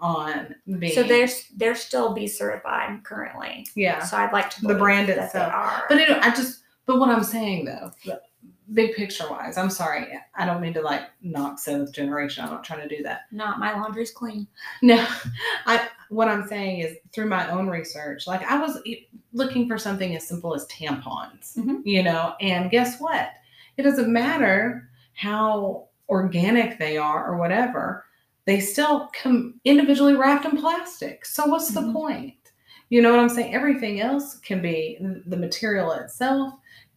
on 0.00 0.54
being 0.78 0.92
So 0.94 1.02
they're 1.02 1.28
they're 1.56 1.74
still 1.74 2.12
B 2.14 2.26
certified 2.26 3.04
currently. 3.04 3.66
yeah. 3.74 4.02
So 4.04 4.16
I'd 4.16 4.32
like 4.32 4.50
to 4.50 4.66
The 4.66 4.74
brand 4.74 5.08
itself. 5.10 5.82
But 5.88 5.98
it, 5.98 6.10
I 6.10 6.30
just, 6.30 6.60
but 6.86 6.98
what 6.98 7.08
I'm 7.10 7.22
saying 7.24 7.66
though, 7.66 7.92
big 8.72 8.94
picture 8.94 9.28
wise, 9.28 9.58
I'm 9.58 9.68
sorry, 9.70 10.06
I 10.36 10.46
don't 10.46 10.60
mean 10.60 10.72
to 10.74 10.80
like 10.80 11.02
knock 11.22 11.58
seventh 11.58 11.92
generation. 11.92 12.44
I'm 12.44 12.50
not 12.50 12.64
trying 12.64 12.88
to 12.88 12.96
do 12.96 13.02
that. 13.02 13.22
not 13.32 13.58
my 13.58 13.72
laundry's 13.72 14.10
clean. 14.12 14.46
No, 14.82 15.06
I 15.66 15.88
what 16.08 16.28
I'm 16.28 16.46
saying 16.48 16.80
is 16.80 16.96
through 17.12 17.26
my 17.28 17.50
own 17.50 17.68
research, 17.68 18.26
like 18.26 18.42
I 18.50 18.58
was 18.58 18.78
looking 19.32 19.68
for 19.68 19.76
something 19.78 20.16
as 20.16 20.26
simple 20.26 20.54
as 20.54 20.66
tampons, 20.66 21.56
Mhm. 21.56 21.82
you 21.84 22.02
know, 22.02 22.34
and 22.40 22.70
guess 22.70 22.98
what? 23.00 23.30
It 23.76 23.82
doesn't 23.82 24.12
matter 24.12 24.88
how 25.14 25.88
organic 26.08 26.78
they 26.78 26.96
are 26.96 27.26
or 27.30 27.36
whatever. 27.36 28.04
They 28.50 28.58
still 28.58 29.08
come 29.12 29.60
individually 29.64 30.14
wrapped 30.16 30.44
in 30.44 30.56
plastic. 30.56 31.24
So 31.24 31.46
what's 31.46 31.68
the 31.68 31.82
Mhm. 31.82 31.92
point? 31.92 32.50
You 32.88 33.00
know 33.00 33.12
what 33.12 33.20
I'm 33.20 33.28
saying? 33.28 33.54
Everything 33.54 34.00
else 34.00 34.38
can 34.40 34.60
be 34.60 34.98
the 35.24 35.36
material 35.36 35.92
itself 35.92 36.54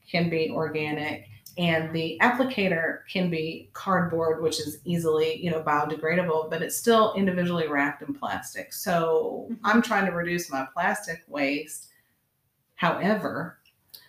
can 0.10 0.32
be 0.32 0.50
organic 0.50 1.28
and 1.60 1.94
the 1.94 2.18
applicator 2.24 3.02
can 3.08 3.30
be 3.30 3.70
cardboard 3.74 4.42
which 4.42 4.60
is 4.60 4.80
easily 4.84 5.36
you 5.44 5.52
know 5.52 5.62
biodegradable 5.62 6.50
but 6.50 6.64
it's 6.64 6.76
still 6.76 7.14
individually 7.14 7.68
wrapped 7.68 8.02
in 8.02 8.12
plastic 8.16 8.74
so 8.74 9.46
Mhm. 9.52 9.60
i'm 9.64 9.82
trying 9.84 10.08
to 10.08 10.12
reduce 10.12 10.50
my 10.50 10.66
plastic 10.74 11.24
waste 11.28 11.90
however 12.76 13.60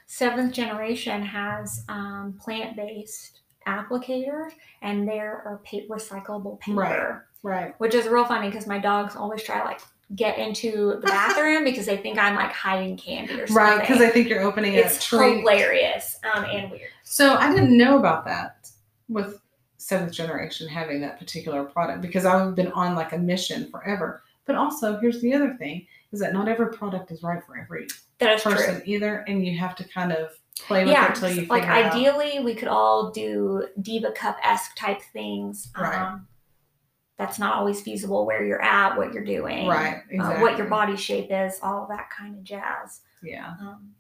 Seventh 0.06 0.52
generation 0.54 1.22
has 1.22 1.84
um, 1.88 2.38
plant 2.40 2.76
based 2.76 3.40
applicators, 3.66 4.52
and 4.82 5.08
there 5.08 5.42
are 5.46 5.60
pa- 5.64 5.86
recyclable 5.94 6.60
paper, 6.60 7.26
right 7.44 7.78
which 7.78 7.94
is 7.94 8.06
real 8.08 8.24
funny 8.24 8.48
because 8.48 8.66
my 8.66 8.78
dogs 8.78 9.14
always 9.14 9.42
try 9.42 9.62
like 9.64 9.80
get 10.16 10.38
into 10.38 10.98
the 11.00 11.06
bathroom 11.06 11.64
because 11.64 11.86
they 11.86 11.96
think 11.96 12.18
I'm 12.18 12.34
like 12.34 12.52
hiding 12.52 12.96
candy 12.96 13.34
or 13.34 13.46
something. 13.46 13.56
right 13.56 13.80
because 13.80 14.00
i 14.00 14.08
think 14.08 14.28
you're 14.28 14.42
opening 14.42 14.74
it's 14.74 14.98
a 14.98 15.00
tree 15.00 15.38
hilarious 15.38 16.18
um, 16.34 16.44
and 16.44 16.70
weird. 16.70 16.90
so 17.04 17.34
i 17.36 17.50
didn't 17.52 17.76
know 17.76 17.98
about 17.98 18.24
that 18.24 18.70
with 19.08 19.40
seventh 19.76 20.12
generation 20.12 20.66
having 20.66 21.00
that 21.02 21.18
particular 21.18 21.64
product 21.64 22.00
because 22.00 22.24
i've 22.24 22.54
been 22.54 22.72
on 22.72 22.94
like 22.94 23.12
a 23.12 23.18
mission 23.18 23.70
forever 23.70 24.22
but 24.46 24.56
also 24.56 24.98
here's 24.98 25.20
the 25.20 25.32
other 25.32 25.54
thing 25.54 25.86
is 26.12 26.20
that 26.20 26.32
not 26.32 26.48
every 26.48 26.72
product 26.72 27.10
is 27.10 27.22
right 27.22 27.42
for 27.44 27.58
every 27.58 27.86
person 28.18 28.76
true. 28.76 28.82
either 28.86 29.24
and 29.28 29.46
you 29.46 29.58
have 29.58 29.74
to 29.74 29.84
kind 29.84 30.12
of 30.12 30.30
play 30.58 30.84
with 30.84 30.92
yeah, 30.92 31.10
it 31.10 31.14
till 31.16 31.28
you 31.28 31.46
like 31.46 31.62
figure 31.62 31.76
it 31.76 31.84
out. 31.86 31.92
ideally, 31.92 32.40
we 32.40 32.54
could 32.54 32.68
all 32.68 33.10
do 33.10 33.66
diva 33.82 34.12
cup 34.12 34.38
esque 34.42 34.74
type 34.76 35.00
things. 35.12 35.70
Right. 35.78 35.94
Um, 35.94 36.26
that's 37.16 37.38
not 37.38 37.54
always 37.54 37.80
feasible 37.80 38.26
where 38.26 38.44
you're 38.44 38.62
at, 38.62 38.96
what 38.96 39.12
you're 39.12 39.24
doing, 39.24 39.66
right 39.66 40.02
uh, 40.20 40.34
what 40.40 40.58
your 40.58 40.66
body 40.68 40.96
shape 40.96 41.28
is, 41.30 41.58
all 41.62 41.86
that 41.88 42.08
kind 42.10 42.34
of 42.36 42.42
jazz. 42.44 43.00
yeah 43.22 43.54
Um, 43.60 43.92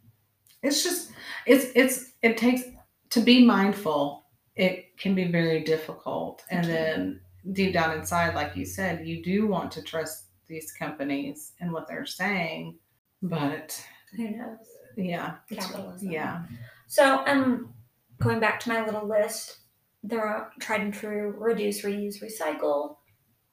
it's 0.62 0.82
just 0.82 1.12
it's 1.46 1.66
it's 1.74 2.12
it 2.22 2.36
takes 2.36 2.62
to 3.10 3.20
be 3.20 3.44
mindful 3.44 4.24
it 4.56 4.96
can 4.98 5.14
be 5.14 5.24
very 5.30 5.62
difficult 5.64 6.42
and 6.50 6.64
then 6.64 7.20
deep 7.52 7.72
down 7.74 7.96
inside 7.98 8.34
like 8.34 8.56
you 8.56 8.64
said 8.64 9.06
you 9.06 9.22
do 9.22 9.46
want 9.46 9.70
to 9.72 9.82
trust 9.82 10.24
these 10.48 10.72
companies 10.72 11.52
and 11.60 11.70
what 11.72 11.86
they're 11.88 12.06
saying 12.06 12.76
but 13.22 13.78
who 14.16 14.30
knows? 14.30 14.58
yeah 14.96 15.34
Capitalism. 15.50 16.10
yeah 16.10 16.42
So, 16.86 17.24
um, 17.26 17.72
going 18.22 18.40
back 18.40 18.60
to 18.60 18.68
my 18.68 18.84
little 18.86 19.06
list, 19.08 19.58
there 20.02 20.22
are 20.22 20.50
tried 20.60 20.82
and 20.82 20.94
true: 20.94 21.34
reduce, 21.38 21.82
reuse, 21.82 22.22
recycle. 22.22 22.96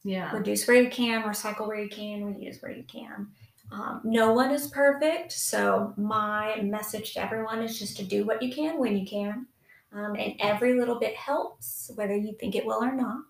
Yeah 0.03 0.31
reduce 0.33 0.67
where 0.67 0.81
you 0.81 0.89
can, 0.89 1.23
recycle 1.23 1.67
where 1.67 1.79
you 1.81 1.89
can, 1.89 2.21
reuse 2.23 2.61
where 2.61 2.71
you 2.71 2.83
can. 2.83 3.27
Um, 3.71 4.01
no 4.03 4.33
one 4.33 4.51
is 4.51 4.67
perfect, 4.67 5.31
so 5.31 5.93
my 5.95 6.59
message 6.61 7.13
to 7.13 7.21
everyone 7.21 7.61
is 7.61 7.79
just 7.79 7.95
to 7.97 8.03
do 8.03 8.25
what 8.25 8.41
you 8.41 8.53
can 8.53 8.77
when 8.77 8.97
you 8.97 9.05
can. 9.05 9.47
Um, 9.93 10.15
and 10.15 10.35
every 10.39 10.77
little 10.77 10.99
bit 10.99 11.15
helps, 11.15 11.89
whether 11.95 12.15
you 12.15 12.33
think 12.39 12.55
it 12.55 12.65
will 12.65 12.83
or 12.83 12.91
not. 12.93 13.23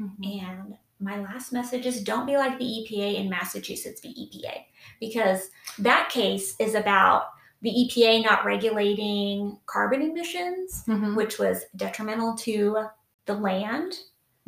Mhm. 0.00 0.40
And 0.40 0.78
my 0.98 1.20
last 1.20 1.52
message 1.52 1.84
is 1.84 2.02
don't 2.02 2.26
be 2.26 2.36
like 2.38 2.58
the 2.58 2.64
EPA 2.64 3.16
in 3.16 3.28
Massachusetts 3.28 4.00
v. 4.00 4.08
EPA, 4.08 4.64
because 4.98 5.50
that 5.78 6.08
case 6.10 6.54
is 6.58 6.74
about 6.74 7.24
the 7.60 7.70
EPA 7.70 8.22
not 8.22 8.44
regulating 8.44 9.58
carbon 9.66 10.00
emissions, 10.02 10.84
Mhm. 10.86 11.16
which 11.16 11.38
was 11.38 11.64
detrimental 11.76 12.34
to 12.38 12.86
the 13.26 13.34
land. 13.34 13.98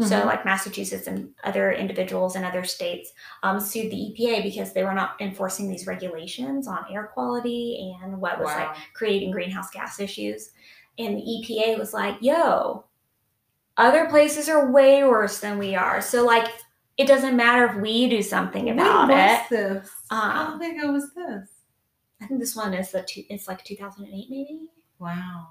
So, 0.00 0.22
Mhm. 0.22 0.26
like 0.26 0.44
Massachusetts 0.44 1.06
and 1.06 1.32
other 1.44 1.70
individuals 1.70 2.34
in 2.34 2.42
other 2.44 2.64
states 2.64 3.12
um, 3.44 3.60
sued 3.60 3.92
the 3.92 3.96
EPA 3.96 4.42
because 4.42 4.72
they 4.72 4.82
were 4.82 4.92
not 4.92 5.20
enforcing 5.20 5.68
these 5.68 5.86
regulations 5.86 6.66
on 6.66 6.84
air 6.90 7.10
quality 7.14 7.96
and 8.02 8.20
what 8.20 8.38
was 8.40 8.46
like 8.48 8.74
creating 8.92 9.30
greenhouse 9.30 9.70
gas 9.70 10.00
issues. 10.00 10.50
And 10.98 11.16
the 11.16 11.22
EPA 11.22 11.78
was 11.78 11.92
like, 11.94 12.16
yo, 12.20 12.86
other 13.76 14.06
places 14.08 14.48
are 14.48 14.70
way 14.72 15.04
worse 15.04 15.38
than 15.40 15.58
we 15.58 15.76
are. 15.76 16.00
So, 16.00 16.24
like, 16.24 16.48
it 16.96 17.06
doesn't 17.06 17.36
matter 17.36 17.64
if 17.66 17.76
we 17.76 18.08
do 18.08 18.20
something 18.22 18.70
about 18.70 19.10
it. 19.10 19.48
this? 19.50 19.90
Um, 20.10 20.60
long 20.60 20.64
ago 20.76 20.90
was 20.92 21.12
this? 21.14 21.48
I 22.20 22.26
think 22.26 22.40
this 22.40 22.56
one 22.56 22.74
is 22.74 22.90
the 22.90 23.02
two, 23.02 23.22
it's 23.28 23.46
like 23.48 23.62
2008 23.64 24.28
maybe. 24.30 24.70
Wow. 24.98 25.48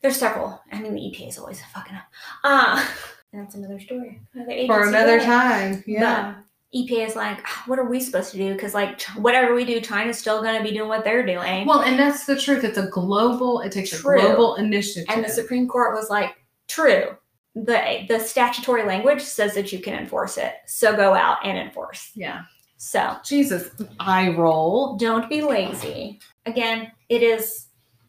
There's 0.00 0.16
several. 0.18 0.60
I 0.70 0.80
mean, 0.80 0.94
the 0.94 1.00
EPA 1.00 1.28
is 1.28 1.38
always 1.38 1.62
fucking 1.72 1.96
up. 1.96 2.04
Uh, 2.42 2.86
and 3.34 3.42
that's 3.44 3.54
another 3.56 3.80
story. 3.80 4.20
Another 4.32 4.66
For 4.66 4.88
another 4.88 5.20
time. 5.20 5.82
Yeah. 5.86 6.36
EPA 6.74 7.06
is 7.06 7.14
like, 7.16 7.38
"Ah, 7.46 7.62
what 7.66 7.78
are 7.78 7.84
we 7.88 8.00
supposed 8.00 8.32
to 8.32 8.36
do? 8.36 8.52
Because 8.52 8.74
like 8.74 9.00
whatever 9.16 9.54
we 9.54 9.64
do, 9.64 9.80
China's 9.80 10.18
still 10.18 10.42
going 10.42 10.56
to 10.58 10.62
be 10.64 10.72
doing 10.76 10.88
what 10.88 11.04
they're 11.04 11.24
doing. 11.24 11.66
Well, 11.66 11.82
and 11.82 11.96
that's 11.98 12.26
the 12.26 12.36
truth. 12.38 12.64
It's 12.64 12.78
a 12.78 12.88
global. 12.88 13.60
It 13.60 13.70
takes 13.70 13.90
True. 13.90 14.18
a 14.18 14.20
global 14.22 14.56
initiative. 14.56 15.04
and 15.08 15.24
the 15.24 15.28
Supreme 15.28 15.68
Court 15.68 15.94
was 15.94 16.10
like, 16.10 16.30
true. 16.66 17.16
The 17.54 18.04
the 18.08 18.18
statutory 18.18 18.82
language 18.84 19.20
says 19.22 19.54
that 19.54 19.72
you 19.72 19.78
can 19.78 19.94
enforce 19.94 20.36
it, 20.36 20.54
so 20.66 20.96
go 20.96 21.14
out 21.14 21.38
and 21.44 21.56
enforce. 21.56 22.10
yeah. 22.16 22.42
So 22.76 23.16
Jesus, 23.24 23.70
eye 24.00 24.30
roll. 24.30 24.96
don't 24.96 25.28
be 25.30 25.42
lazy. 25.42 26.18
Again, 26.44 26.90
it 27.08 27.22
is 27.22 27.63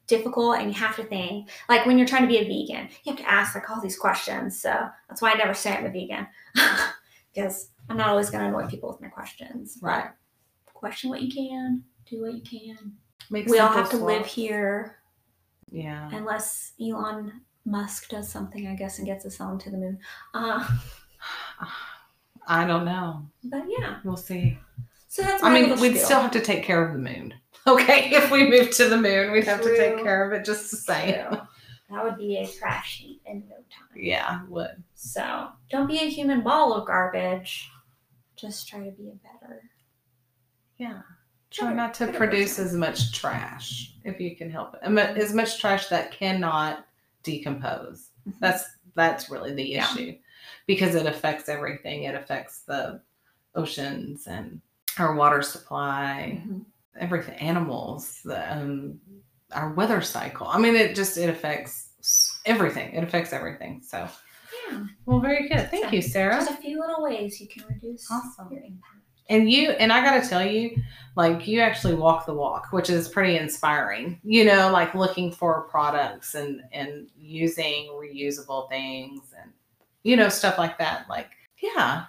difficult, 0.08 0.58
and 0.58 0.68
you 0.68 0.74
have 0.80 0.96
to 0.98 1.04
think. 1.04 1.50
Like 1.70 1.86
when 1.86 1.98
you're 1.98 2.08
trying 2.08 2.22
to 2.24 2.28
be 2.28 2.38
a 2.38 2.44
vegan, 2.44 2.90
you 3.04 3.12
have 3.14 3.18
to 3.20 3.30
ask 3.30 3.56
like 3.56 3.70
all 3.70 3.82
these 3.82 3.98
questions. 3.98 4.60
So 4.62 4.74
that's 5.10 5.22
why 5.22 5.32
I 5.32 5.36
never 5.36 5.54
say 5.54 5.76
I'm 5.76 5.86
a 5.86 5.90
vegan, 5.90 6.28
because 7.34 7.70
I'm 7.90 7.98
not 7.98 8.10
always 8.10 8.30
going 8.30 8.42
to 8.44 8.48
annoy 8.50 8.68
people 8.70 8.90
with 8.90 9.02
my 9.02 9.08
questions. 9.08 9.78
Right. 9.82 10.10
question 10.74 11.10
what 11.10 11.22
you 11.22 11.32
can, 11.34 11.84
do 12.10 12.22
what 12.24 12.34
you 12.34 12.42
can. 12.42 12.94
Make 13.32 13.48
we 13.48 13.60
all 13.60 13.70
have 13.72 13.90
to 13.92 13.98
live 13.98 14.26
here 14.26 15.00
Yeah. 15.72 16.10
unless 16.14 16.74
Elon 16.80 17.42
Musk 17.66 18.10
does 18.10 18.30
something, 18.30 18.68
I 18.68 18.76
guess, 18.76 19.00
and 19.00 19.08
gets 19.08 19.26
us 19.26 19.40
on 19.42 19.58
to 19.60 19.72
the 19.72 19.78
moon. 19.78 19.98
Uh, 20.34 20.68
I 22.48 22.66
don't 22.66 22.86
know. 22.86 23.26
but 23.46 23.64
yeah, 23.68 23.98
We'll 24.04 24.18
see. 24.18 24.60
so 25.08 25.24
that's 25.24 25.42
I 25.44 25.52
mean, 25.52 25.80
we'd 25.80 25.98
still 25.98 26.22
have 26.22 26.32
to 26.32 26.42
take 26.42 26.64
care 26.64 26.86
of 26.86 26.94
the 26.94 27.00
moon. 27.00 27.34
Okay, 27.68 28.12
if 28.12 28.30
we 28.30 28.48
moved 28.48 28.74
to 28.74 28.88
the 28.90 28.98
moon, 28.98 29.32
we'd 29.32 29.44
have 29.46 29.62
to 29.62 29.76
take 29.76 29.96
True. 29.96 30.04
care 30.04 30.24
of 30.32 30.34
it 30.40 30.46
just 30.46 30.70
the 30.70 30.78
same. 30.78 31.16
True. 31.30 31.40
That 31.90 32.04
would 32.04 32.18
be 32.18 32.38
a 32.38 32.46
trash 32.48 33.00
heap 33.00 33.22
in 33.26 33.40
no 33.50 33.56
time. 33.56 33.90
Yeah, 33.96 34.42
would. 34.50 34.84
So 34.94 35.50
don't 35.72 35.88
be 35.88 35.98
a 36.00 36.10
human 36.10 36.42
ball 36.42 36.74
of 36.74 36.86
garbage. 36.86 37.70
Just 38.36 38.68
try 38.68 38.80
to 38.82 38.92
be 38.92 39.10
a 39.10 39.16
better. 39.16 39.64
Yeah. 40.78 41.02
Try 41.52 41.68
better- 41.68 41.76
not 41.76 41.94
to 41.96 42.06
better 42.08 42.18
produce 42.18 42.58
person. 42.58 42.66
as 42.66 42.74
much 42.74 43.14
trash 43.14 43.94
if 44.04 44.20
you 44.20 44.36
can 44.36 44.52
help 44.52 44.76
it. 44.76 44.84
As 44.84 45.34
much 45.34 45.60
trash 45.60 45.88
that 45.88 46.12
cannot 46.12 46.86
decompose. 47.24 48.10
That's 48.40 48.64
that's 48.96 49.30
really 49.32 49.54
the 49.54 49.64
Yeah. 49.64 49.86
issue 49.92 50.18
because 50.68 50.94
it 50.96 51.06
affects 51.08 51.50
everything. 51.50 52.04
It 52.04 52.14
affects 52.16 52.60
the 52.62 53.02
oceans 53.56 54.28
and 54.28 54.62
our 55.00 55.16
water 55.16 55.42
supply, 55.42 56.42
Mhm. 56.46 56.66
Everything, 57.00 57.36
animals, 57.40 58.20
the, 58.24 58.52
um, 58.56 59.00
our 59.52 59.74
weather 59.74 60.02
cycle. 60.02 60.48
I 60.48 60.58
mean, 60.60 60.76
it 60.76 60.96
just 60.96 61.18
it 61.18 61.30
affects 61.30 61.90
everything. 62.46 62.94
It 62.94 63.04
affects 63.04 63.34
everything. 63.34 63.82
So, 63.84 64.08
Yeah, 64.70 64.86
well, 65.06 65.20
very 65.20 65.48
good. 65.48 65.70
Thank 65.72 65.92
you, 65.92 66.02
Sarah. 66.02 66.36
just 66.36 66.52
a 66.52 66.56
few 66.56 66.80
little 66.80 67.04
ways 67.04 67.40
you 67.40 67.48
can 67.48 67.64
reduce 67.68 68.10
Awesome. 68.12 68.52
your 68.52 68.62
impact. 68.62 68.82
And 69.28 69.50
you 69.50 69.72
and 69.72 69.92
I 69.92 70.04
got 70.04 70.22
to 70.22 70.30
tell 70.30 70.46
you, 70.46 70.78
like 71.16 71.48
you 71.48 71.60
actually 71.60 71.96
walk 71.96 72.28
the 72.28 72.34
walk, 72.34 72.68
which 72.72 72.92
is 72.92 73.08
pretty 73.08 73.38
inspiring. 73.38 74.20
You 74.24 74.46
know, 74.46 74.70
like 74.72 74.94
looking 74.94 75.32
for 75.32 75.64
products 75.64 76.36
and 76.36 76.62
and 76.72 77.10
using 77.18 77.88
reusable 77.92 78.70
things 78.70 79.22
and 79.42 79.52
you 80.04 80.16
know 80.16 80.30
stuff 80.30 80.60
like 80.60 80.78
that. 80.78 81.08
Like 81.10 81.32
yeah, 81.60 82.06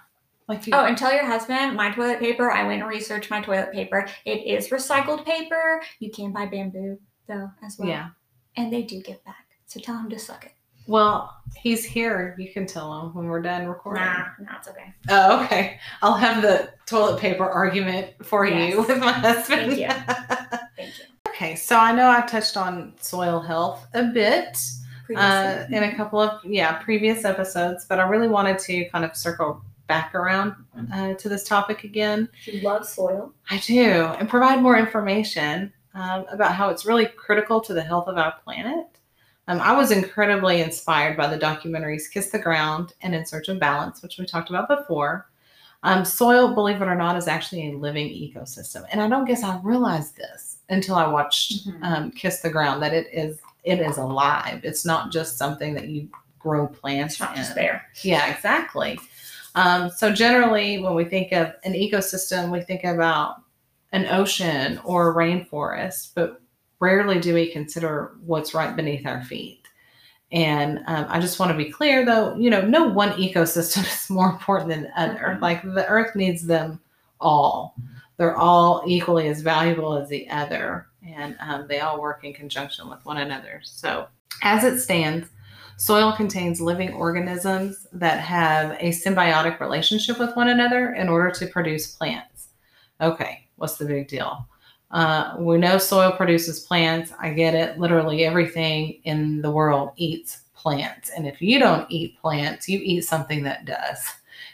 like 0.47 0.63
Oh, 0.71 0.85
and 0.85 0.97
tell 0.97 1.13
your 1.13 1.25
husband 1.25 1.75
my 1.75 1.91
toilet 1.91 2.19
paper. 2.19 2.51
I 2.51 2.65
went 2.65 2.81
and 2.81 2.89
researched 2.89 3.29
my 3.29 3.41
toilet 3.41 3.71
paper. 3.71 4.07
It 4.25 4.45
is 4.45 4.69
recycled 4.69 5.25
paper. 5.25 5.81
You 5.99 6.09
can 6.11 6.31
buy 6.31 6.45
bamboo 6.45 6.97
though 7.27 7.49
as 7.63 7.77
well. 7.77 7.87
yeah. 7.89 8.09
and 8.55 8.71
they 8.71 8.81
do 8.83 9.01
give 9.01 9.23
back. 9.25 9.45
So 9.65 9.79
tell 9.79 9.97
him 9.97 10.09
to 10.09 10.17
suck 10.19 10.45
it. 10.45 10.53
Well, 10.87 11.35
he's 11.57 11.83
here. 11.83 12.33
You 12.39 12.49
can 12.53 12.65
tell 12.65 13.01
him 13.01 13.13
when 13.13 13.25
we're 13.25 13.41
done 13.41 13.67
recording. 13.67 14.05
Nah, 14.05 14.23
nah, 14.39 14.57
it's 14.57 14.69
okay. 14.69 14.93
Oh, 15.09 15.43
okay. 15.43 15.79
I'll 16.01 16.13
have 16.15 16.41
the 16.41 16.69
toilet 16.85 17.19
paper 17.19 17.43
argument 17.43 18.13
for 18.23 18.45
you 18.45 18.79
with 18.87 18.97
my 18.99 19.11
husband. 19.11 19.73
Thank 19.73 19.79
you. 19.81 19.89
Thank 20.77 20.97
you. 20.99 21.05
okay, 21.27 21.55
so 21.57 21.75
I 21.77 21.91
know 21.91 22.07
I've 22.07 22.29
touched 22.31 22.55
on 22.55 22.93
soil 23.01 23.41
health 23.41 23.85
a 23.93 24.03
bit. 24.05 24.57
uh, 25.13 25.65
in 25.71 25.83
a 25.83 25.95
couple 25.95 26.19
of 26.21 26.43
yeah 26.45 26.73
previous 26.83 27.25
episodes, 27.25 27.85
but 27.87 27.99
I 27.99 28.07
really 28.07 28.27
wanted 28.29 28.57
to 28.59 28.85
kind 28.89 29.03
of 29.03 29.15
circle 29.15 29.61
back 29.87 30.13
around 30.15 30.53
uh, 30.93 31.13
to 31.15 31.29
this 31.29 31.43
topic 31.43 31.83
again. 31.83 32.29
she 32.41 32.61
loves 32.61 32.89
soil. 32.89 33.33
I 33.49 33.57
do, 33.59 33.81
and 34.19 34.29
provide 34.29 34.61
more 34.61 34.77
information 34.77 35.71
um, 35.93 36.25
about 36.29 36.51
how 36.53 36.69
it's 36.69 36.85
really 36.85 37.05
critical 37.05 37.61
to 37.61 37.73
the 37.73 37.81
health 37.81 38.07
of 38.07 38.17
our 38.17 38.33
planet. 38.43 38.85
Um, 39.47 39.61
I 39.61 39.71
was 39.71 39.91
incredibly 39.91 40.61
inspired 40.61 41.15
by 41.15 41.27
the 41.27 41.37
documentaries 41.39 42.11
"Kiss 42.11 42.29
the 42.31 42.39
Ground" 42.39 42.93
and 43.01 43.15
"In 43.15 43.25
Search 43.25 43.47
of 43.47 43.59
Balance," 43.59 44.03
which 44.03 44.17
we 44.17 44.25
talked 44.25 44.49
about 44.49 44.67
before. 44.67 45.29
Um, 45.83 46.03
soil, 46.03 46.53
believe 46.53 46.81
it 46.81 46.87
or 46.87 46.95
not, 46.95 47.15
is 47.15 47.27
actually 47.27 47.71
a 47.71 47.77
living 47.77 48.07
ecosystem, 48.09 48.85
and 48.91 48.99
I 49.01 49.07
don't 49.07 49.25
guess 49.25 49.43
I 49.43 49.59
realized 49.63 50.17
this 50.17 50.57
until 50.69 50.95
I 50.95 51.07
watched 51.07 51.65
Mhm. 51.67 51.79
um, 51.83 52.11
"Kiss 52.11 52.41
the 52.41 52.49
Ground" 52.49 52.81
that 52.83 52.93
it 52.93 53.07
is 53.13 53.39
it 53.63 53.79
is 53.79 53.97
alive. 53.97 54.61
It's 54.63 54.85
not 54.85 55.11
just 55.11 55.37
something 55.37 55.73
that 55.75 55.87
you 55.89 56.09
grow 56.39 56.67
plants 56.67 57.15
It's 57.15 57.19
not 57.21 57.35
just 57.35 57.53
there. 57.55 57.85
Yeah, 58.01 58.27
exactly. 58.33 58.97
Um, 59.57 59.89
so 59.89 60.13
generally, 60.13 60.77
when 60.77 60.93
we 60.93 61.03
think 61.03 61.31
of 61.31 61.51
an 61.63 61.73
ecosystem, 61.73 62.51
we 62.51 62.61
think 62.61 62.83
about 62.83 63.41
an 63.91 64.05
ocean 64.05 64.79
or 64.83 65.09
a 65.09 65.15
rainforest, 65.15 66.11
but 66.13 66.39
rarely 66.79 67.19
do 67.19 67.33
we 67.33 67.51
consider 67.51 68.11
what's 68.23 68.53
right 68.53 68.75
beneath 68.75 69.07
our 69.07 69.23
feet. 69.23 69.63
And 70.31 70.83
um, 70.85 71.07
I 71.09 71.19
just 71.19 71.39
want 71.39 71.51
to 71.51 71.57
be 71.57 71.71
clear, 71.71 72.05
though, 72.05 72.35
you 72.35 72.51
know, 72.51 72.61
no 72.61 72.83
one 72.83 73.13
ecosystem 73.13 73.79
is 73.91 74.09
more 74.11 74.29
important 74.29 74.69
than 74.69 74.83
the 74.83 75.01
other. 75.01 75.37
Mhm. 75.37 75.41
Like 75.41 75.63
the 75.63 75.87
Earth 75.87 76.15
needs 76.15 76.45
them 76.45 76.79
all. 77.19 77.75
They're 78.17 78.37
all 78.37 78.83
equally 78.85 79.27
as 79.27 79.41
valuable 79.41 79.97
as 79.97 80.07
the 80.07 80.29
other, 80.29 80.85
and 81.03 81.35
um, 81.39 81.65
they 81.67 81.79
all 81.79 81.99
work 81.99 82.23
in 82.23 82.33
conjunction 82.33 82.89
with 82.89 83.03
one 83.05 83.17
another. 83.17 83.61
So, 83.63 84.07
as 84.43 84.63
it 84.63 84.79
stands, 84.79 85.29
Soil 85.77 86.11
contains 86.11 86.59
living 86.59 86.91
organisms 86.93 87.85
that 87.93 88.19
have 88.19 88.71
a 88.79 88.89
symbiotic 88.89 89.59
relationship 89.59 90.17
with 90.17 90.35
one 90.35 90.49
another 90.49 90.93
in 90.93 91.07
order 91.07 91.29
to 91.29 91.45
produce 91.45 91.95
plants. 91.95 92.47
Okay, 92.99 93.47
what's 93.57 93.77
the 93.77 93.85
big 93.85 94.07
deal? 94.07 94.47
Uh, 94.89 95.35
we 95.37 95.57
know 95.59 95.77
soil 95.77 96.11
produces 96.11 96.61
plants. 96.61 97.13
I 97.19 97.31
get 97.31 97.53
it. 97.53 97.77
Literally 97.77 98.25
everything 98.25 98.99
in 99.03 99.41
the 99.43 99.51
world 99.51 99.91
eats 99.97 100.41
plants. 100.55 101.11
And 101.15 101.27
if 101.27 101.43
you 101.43 101.59
don't 101.59 101.89
eat 101.91 102.19
plants, 102.19 102.67
you 102.67 102.79
eat 102.81 103.01
something 103.01 103.43
that 103.43 103.65
does. 103.65 103.99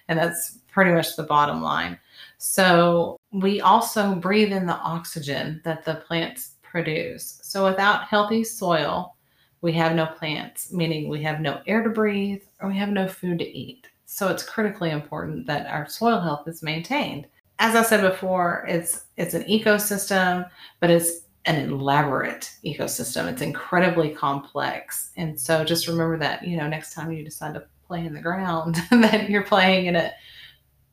And 0.10 0.20
that's 0.20 0.60
pretty 0.72 0.92
much 0.92 1.16
the 1.16 1.24
bottom 1.24 1.62
line. 1.62 1.98
So 2.38 3.18
we 3.32 3.62
also 3.62 4.16
breathe 4.16 4.52
in 4.52 4.66
the 4.66 4.76
oxygen 4.76 5.62
that 5.64 5.86
the 5.86 5.96
plants 5.96 6.56
produce. 6.64 7.40
So 7.44 7.64
without 7.64 8.04
healthy 8.08 8.44
soil, 8.44 9.16
we 9.64 9.72
have 9.72 9.96
no 9.96 10.06
plants, 10.06 10.72
meaning 10.74 11.08
we 11.08 11.24
have 11.24 11.40
no 11.40 11.62
air 11.66 11.82
to 11.82 11.90
breathe 11.90 12.42
or 12.60 12.68
we 12.70 12.78
have 12.78 12.90
no 12.90 13.08
food 13.08 13.40
to 13.40 13.46
eat. 13.58 13.88
So 14.06 14.28
it's 14.28 14.44
critically 14.44 14.92
important 14.92 15.48
that 15.48 15.66
our 15.68 15.88
soil 15.88 16.20
health 16.20 16.48
is 16.48 16.62
maintained. 16.62 17.26
As 17.60 17.74
I 17.76 17.82
said 17.82 18.02
before, 18.02 18.66
it's 18.68 19.06
it's 19.16 19.34
an 19.34 19.44
ecosystem, 19.44 20.48
but 20.82 20.90
it's 20.90 21.22
an 21.46 21.70
elaborate 21.70 22.52
ecosystem. 22.66 23.32
It's 23.32 23.42
incredibly 23.42 24.10
complex. 24.10 25.12
And 25.16 25.40
so 25.40 25.64
just 25.64 25.88
remember 25.88 26.18
that, 26.18 26.46
you 26.46 26.58
know, 26.58 26.68
next 26.68 26.94
time 26.94 27.12
you 27.12 27.24
decide 27.24 27.54
to 27.54 27.64
play 27.88 28.06
in 28.06 28.14
the 28.14 28.22
ground, 28.22 28.76
that 28.92 29.30
you're 29.30 29.44
playing 29.44 29.86
in 29.86 29.96
a 29.96 30.12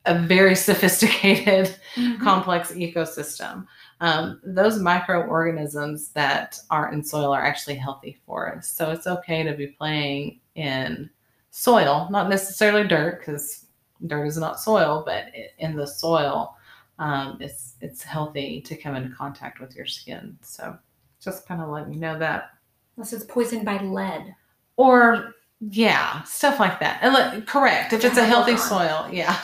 a 0.06 0.14
very 0.18 0.54
sophisticated 0.54 1.76
Mm-hmm. 1.96 2.22
complex 2.22 2.70
ecosystem. 2.72 3.66
Um, 4.00 4.40
those 4.42 4.78
microorganisms 4.78 6.08
that 6.10 6.58
are 6.70 6.92
in 6.92 7.04
soil 7.04 7.32
are 7.32 7.44
actually 7.44 7.74
healthy 7.74 8.18
for 8.26 8.54
us. 8.54 8.68
So 8.68 8.90
it's 8.90 9.06
okay 9.06 9.42
to 9.42 9.52
be 9.52 9.66
playing 9.68 10.40
in 10.54 11.10
soil, 11.50 12.08
not 12.10 12.30
necessarily 12.30 12.86
dirt, 12.86 13.20
because 13.20 13.66
dirt 14.06 14.26
is 14.26 14.38
not 14.38 14.60
soil, 14.60 15.02
but 15.04 15.26
in 15.58 15.76
the 15.76 15.86
soil, 15.86 16.56
um, 16.98 17.38
it's 17.40 17.74
it's 17.80 18.02
healthy 18.02 18.60
to 18.62 18.76
come 18.76 18.94
into 18.94 19.14
contact 19.14 19.60
with 19.60 19.74
your 19.74 19.86
skin. 19.86 20.38
So 20.42 20.78
Just 21.20 21.46
kind 21.46 21.60
of 21.60 21.68
letting 21.68 21.92
you 21.92 22.00
know 22.00 22.18
that. 22.18 22.50
Unless 22.96 23.12
it's 23.12 23.24
poisoned 23.24 23.64
by 23.64 23.78
lead. 23.82 24.34
Or 24.76 25.34
yeah, 25.60 26.22
stuff 26.22 26.58
like 26.58 26.80
that. 26.80 27.00
And 27.02 27.12
look, 27.12 27.46
correct. 27.46 27.92
If 27.92 28.04
it's 28.04 28.16
a 28.16 28.24
healthy 28.24 28.56
soil, 28.56 29.08
yeah. 29.12 29.38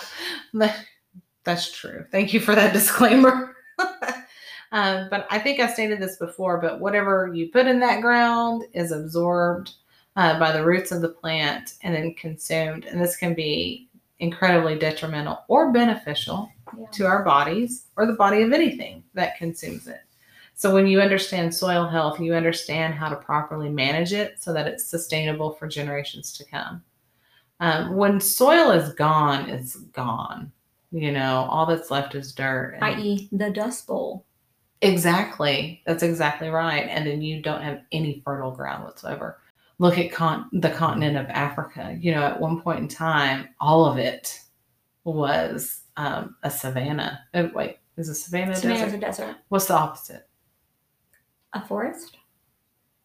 That's 1.45 1.71
true. 1.71 2.05
Thank 2.11 2.33
you 2.33 2.41
for 2.41 2.55
that 2.55 2.73
disclaimer. 2.79 3.55
um, 4.73 5.09
but 5.11 5.27
I 5.31 5.39
think 5.39 5.61
I 5.61 5.73
stated 5.73 6.01
this 6.01 6.17
before, 6.17 6.59
but 6.61 6.81
whatever 6.81 7.31
you 7.35 7.49
put 7.51 7.67
in 7.67 7.81
that 7.81 8.01
ground 8.01 8.65
is 8.73 8.93
absorbed 8.93 9.73
uh, 10.17 10.39
by 10.39 10.53
the 10.53 10.65
roots 10.65 10.93
of 10.93 11.03
the 11.03 11.09
plant 11.09 11.75
and 11.83 11.95
then 11.95 12.15
consumed. 12.15 12.85
And 12.87 13.01
this 13.01 13.17
can 13.17 13.35
be 13.35 13.89
incredibly 14.19 14.79
detrimental 14.79 15.39
or 15.49 15.73
beneficial 15.73 16.51
Yeah. 16.79 16.87
to 16.93 17.07
our 17.07 17.23
bodies 17.23 17.87
or 17.97 18.07
the 18.07 18.15
body 18.15 18.43
of 18.43 18.53
anything 18.53 19.05
that 19.15 19.37
consumes 19.37 19.87
it. 19.87 20.01
So 20.55 20.73
when 20.73 20.87
you 20.87 21.03
understand 21.03 21.55
soil 21.55 21.87
health, 21.87 22.19
you 22.19 22.33
understand 22.35 22.95
how 22.95 23.11
to 23.11 23.17
properly 23.17 23.69
manage 23.69 24.15
it 24.15 24.43
so 24.43 24.55
that 24.55 24.67
it's 24.67 24.87
sustainable 24.87 25.53
for 25.53 25.69
generations 25.69 26.33
to 26.39 26.45
come. 26.47 26.83
Um, 27.61 27.95
when 27.95 28.21
soil 28.21 28.71
is 28.71 28.95
gone, 28.95 29.51
it's 29.51 29.77
gone. 29.77 30.51
You 30.93 31.13
know, 31.13 31.47
all 31.51 31.67
that's 31.67 31.91
left 31.91 32.15
is 32.15 32.33
dirt. 32.33 32.75
and- 32.77 32.85
I.e., 32.85 33.29
the 33.33 33.51
Dust 33.51 33.87
Bowl. 33.87 34.25
Exactly. 34.83 35.83
That's 35.87 36.03
exactly 36.03 36.49
right. 36.49 36.87
And 36.89 37.07
then 37.07 37.23
you 37.23 37.43
don't 37.43 37.63
have 37.63 37.83
any 37.93 38.23
fertile 38.25 38.51
ground 38.51 38.85
whatsoever. 38.85 39.39
Look 39.79 39.99
at 39.99 40.13
con- 40.13 40.49
the 40.53 40.71
continent 40.71 41.17
of 41.17 41.27
Africa. 41.29 41.97
You 42.01 42.13
know, 42.13 42.23
at 42.23 42.41
one 42.41 42.61
point 42.61 42.81
in 42.81 42.89
time, 42.89 43.49
all 43.61 43.85
of 43.87 43.99
it 43.99 44.39
was 45.05 45.83
um, 45.97 46.37
a 46.43 46.51
savanna. 46.51 47.21
Oh, 47.35 47.51
wait, 47.55 47.79
is 47.97 48.09
a 48.09 48.15
savanna 48.15 48.57
Savannah's 48.57 48.93
desert? 48.93 48.97
a 48.97 49.01
desert. 49.01 49.37
What's 49.49 49.67
the 49.67 49.75
opposite? 49.75 50.29
A 51.53 51.67
forest? 51.67 52.17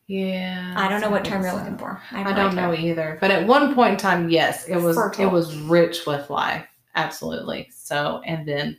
Yeah. 0.08 0.74
I 0.76 0.90
don't 0.90 1.00
know 1.00 1.10
what 1.10 1.24
term 1.24 1.42
you're 1.42 1.52
so. 1.52 1.58
looking 1.58 1.78
for. 1.78 2.02
I 2.12 2.24
no 2.24 2.34
don't 2.36 2.56
know 2.56 2.74
either. 2.74 3.18
But 3.22 3.32
at 3.32 3.48
one 3.48 3.74
point 3.74 3.94
in 3.94 3.98
time, 3.98 4.30
yes, 4.30 4.68
it 4.68 4.76
was 4.76 4.98
Fertile. 4.98 5.28
it 5.28 5.32
was 5.32 5.56
rich 5.56 6.06
with 6.06 6.30
life. 6.30 6.66
Absolutely. 6.96 7.70
So 7.72 8.22
and 8.26 8.46
then 8.46 8.78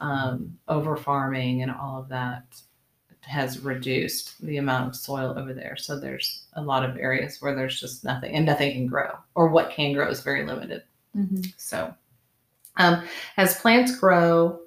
um, 0.00 0.58
over 0.68 0.96
farming 0.96 1.62
and 1.62 1.70
all 1.70 1.98
of 1.98 2.08
that 2.08 2.44
has 3.22 3.60
reduced 3.60 4.40
the 4.40 4.58
amount 4.58 4.88
of 4.88 4.96
soil 4.96 5.34
over 5.36 5.52
there. 5.52 5.76
So 5.76 5.98
there's 5.98 6.44
a 6.52 6.62
lot 6.62 6.84
of 6.84 6.96
areas 6.96 7.42
where 7.42 7.54
there's 7.54 7.80
just 7.80 8.04
nothing 8.04 8.34
and 8.34 8.46
nothing 8.46 8.72
can 8.72 8.86
grow, 8.86 9.10
or 9.34 9.48
what 9.48 9.70
can 9.70 9.92
grow 9.92 10.08
is 10.08 10.22
very 10.22 10.46
limited. 10.46 10.82
Mhm. 11.16 11.52
So, 11.56 11.92
um, 12.76 13.02
as 13.36 13.60
plants 13.60 13.98
grow, 13.98 14.60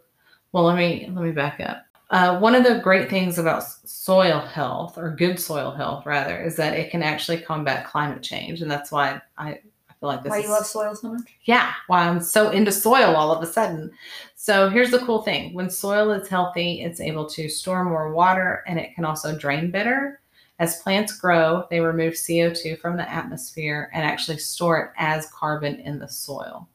well, 0.51 0.65
let 0.65 0.77
me 0.77 1.09
let 1.13 1.23
me 1.23 1.31
back 1.31 1.59
up. 1.59 1.85
Uh, 2.09 2.39
one 2.39 2.55
of 2.55 2.63
the 2.63 2.79
great 2.79 3.09
things 3.09 3.37
about 3.37 3.63
soil 3.63 4.39
health, 4.39 4.97
or 4.97 5.15
good 5.15 5.39
soil 5.39 5.71
health, 5.71 6.05
rather, 6.07 6.41
is 6.41 6.55
that 6.55 6.73
it 6.73 6.89
can 6.89 7.03
actually 7.03 7.39
combat 7.39 7.85
climate 7.85 8.23
change, 8.23 8.61
and 8.61 8.69
that's 8.69 8.91
why 8.91 9.21
I 9.37 9.61
feel 9.99 10.09
like 10.09 10.23
this 10.23 10.31
Why 10.31 10.37
is 10.39 10.45
you 10.45 10.51
love 10.51 10.65
soil 10.65 10.95
so 10.95 11.13
much? 11.13 11.23
yeah, 11.43 11.73
why 11.87 12.07
I'm 12.07 12.21
so 12.21 12.49
into 12.51 12.71
soil 12.71 13.15
all 13.15 13.31
of 13.31 13.43
a 13.43 13.51
sudden. 13.51 13.91
So 14.35 14.69
here's 14.69 14.91
the 14.91 14.99
cool 14.99 15.21
thing: 15.23 15.53
when 15.53 15.69
soil 15.69 16.11
is 16.11 16.27
healthy, 16.27 16.81
it's 16.81 17.01
able 17.01 17.27
to 17.29 17.49
store 17.49 17.83
more 17.83 18.11
water, 18.13 18.63
and 18.67 18.79
it 18.79 18.95
can 18.95 19.05
also 19.05 19.37
drain 19.37 19.71
better. 19.71 20.21
As 20.59 20.81
plants 20.81 21.17
grow, 21.17 21.65
they 21.69 21.79
remove 21.79 22.15
CO2 22.15 22.79
from 22.79 22.97
the 22.97 23.09
atmosphere 23.09 23.89
and 23.93 24.03
actually 24.03 24.37
store 24.39 24.79
it 24.79 24.91
as 24.97 25.27
carbon 25.31 25.75
in 25.79 25.99
the 25.99 26.07
soil. 26.07 26.67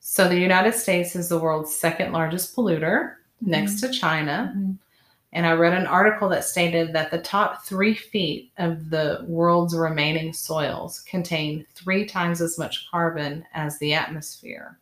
So 0.00 0.28
the 0.28 0.38
United 0.38 0.74
States 0.74 1.14
is 1.14 1.28
the 1.28 1.38
world's 1.38 1.74
second 1.74 2.12
largest 2.12 2.56
polluter, 2.56 3.16
next 3.40 3.80
to 3.80 3.90
China. 3.90 4.54
Mhm. 4.56 4.78
And 5.34 5.46
I 5.46 5.52
read 5.52 5.72
an 5.72 5.86
article 5.86 6.28
that 6.28 6.44
stated 6.44 6.92
that 6.92 7.10
the 7.10 7.18
top 7.18 7.64
three 7.64 7.94
feet 7.94 8.52
of 8.58 8.90
the 8.90 9.24
world's 9.26 9.74
remaining 9.74 10.34
soils 10.34 11.00
contain 11.00 11.64
three 11.74 12.04
times 12.04 12.42
as 12.42 12.58
much 12.58 12.86
carbon 12.90 13.46
as 13.54 13.78
the 13.78 13.94
atmosphere. 13.94 14.78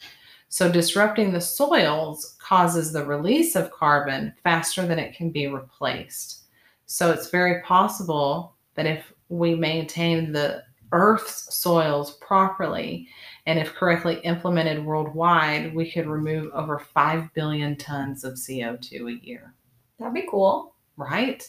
So, 0.48 0.70
disrupting 0.70 1.32
the 1.32 1.40
soils 1.40 2.36
causes 2.40 2.92
the 2.92 3.04
release 3.04 3.54
of 3.54 3.70
carbon 3.70 4.34
faster 4.42 4.84
than 4.84 4.98
it 4.98 5.14
can 5.14 5.30
be 5.30 5.46
replaced. 5.46 6.42
So, 6.86 7.12
it's 7.12 7.30
very 7.30 7.62
possible 7.62 8.56
that 8.74 8.86
if 8.86 9.12
we 9.28 9.54
maintain 9.54 10.32
the 10.32 10.64
Earth's 10.90 11.54
soils 11.54 12.16
properly 12.16 13.06
and 13.46 13.60
if 13.60 13.74
correctly 13.74 14.16
implemented 14.24 14.84
worldwide, 14.84 15.72
we 15.72 15.88
could 15.88 16.08
remove 16.08 16.50
over 16.52 16.80
5 16.80 17.32
billion 17.32 17.76
tons 17.76 18.24
of 18.24 18.34
CO2 18.34 19.16
a 19.16 19.24
year 19.24 19.54
That'd 20.00 20.14
be 20.14 20.26
cool. 20.28 20.74
right? 20.96 21.48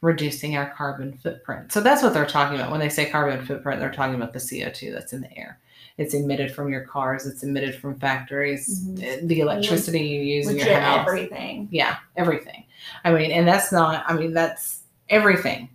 Reducing 0.00 0.56
our 0.56 0.70
carbon 0.70 1.12
footprint. 1.16 1.70
So 1.72 1.80
that's 1.80 2.02
what 2.02 2.12
they're 2.12 2.26
talking 2.26 2.58
about. 2.58 2.70
When 2.70 2.80
they 2.80 2.88
say 2.88 3.08
carbon 3.08 3.44
footprint, 3.46 3.78
they're 3.80 3.92
talking 3.92 4.14
about 4.16 4.32
the 4.32 4.38
CO2 4.40 4.92
that's 4.92 5.12
in 5.12 5.20
the 5.20 5.38
air. 5.38 5.60
It's 5.96 6.12
emitted 6.12 6.52
from 6.52 6.70
your 6.72 6.82
cars, 6.82 7.24
it's 7.24 7.42
emitted 7.44 7.76
from 7.76 7.98
factories, 8.00 8.84
Mhm. 8.84 9.02
eh, 9.02 9.20
the 9.22 9.40
electricity 9.40 10.00
you 10.00 10.20
use 10.22 10.48
in 10.48 10.56
your 10.56 10.74
house. 10.74 11.06
everything. 11.06 11.68
Yeah, 11.70 11.98
everything. 12.16 12.64
I 13.04 13.12
mean, 13.12 13.30
and 13.30 13.46
that's 13.46 13.70
not, 13.70 14.04
I 14.08 14.14
mean, 14.14 14.32
that's 14.34 14.80
everything, 15.08 15.68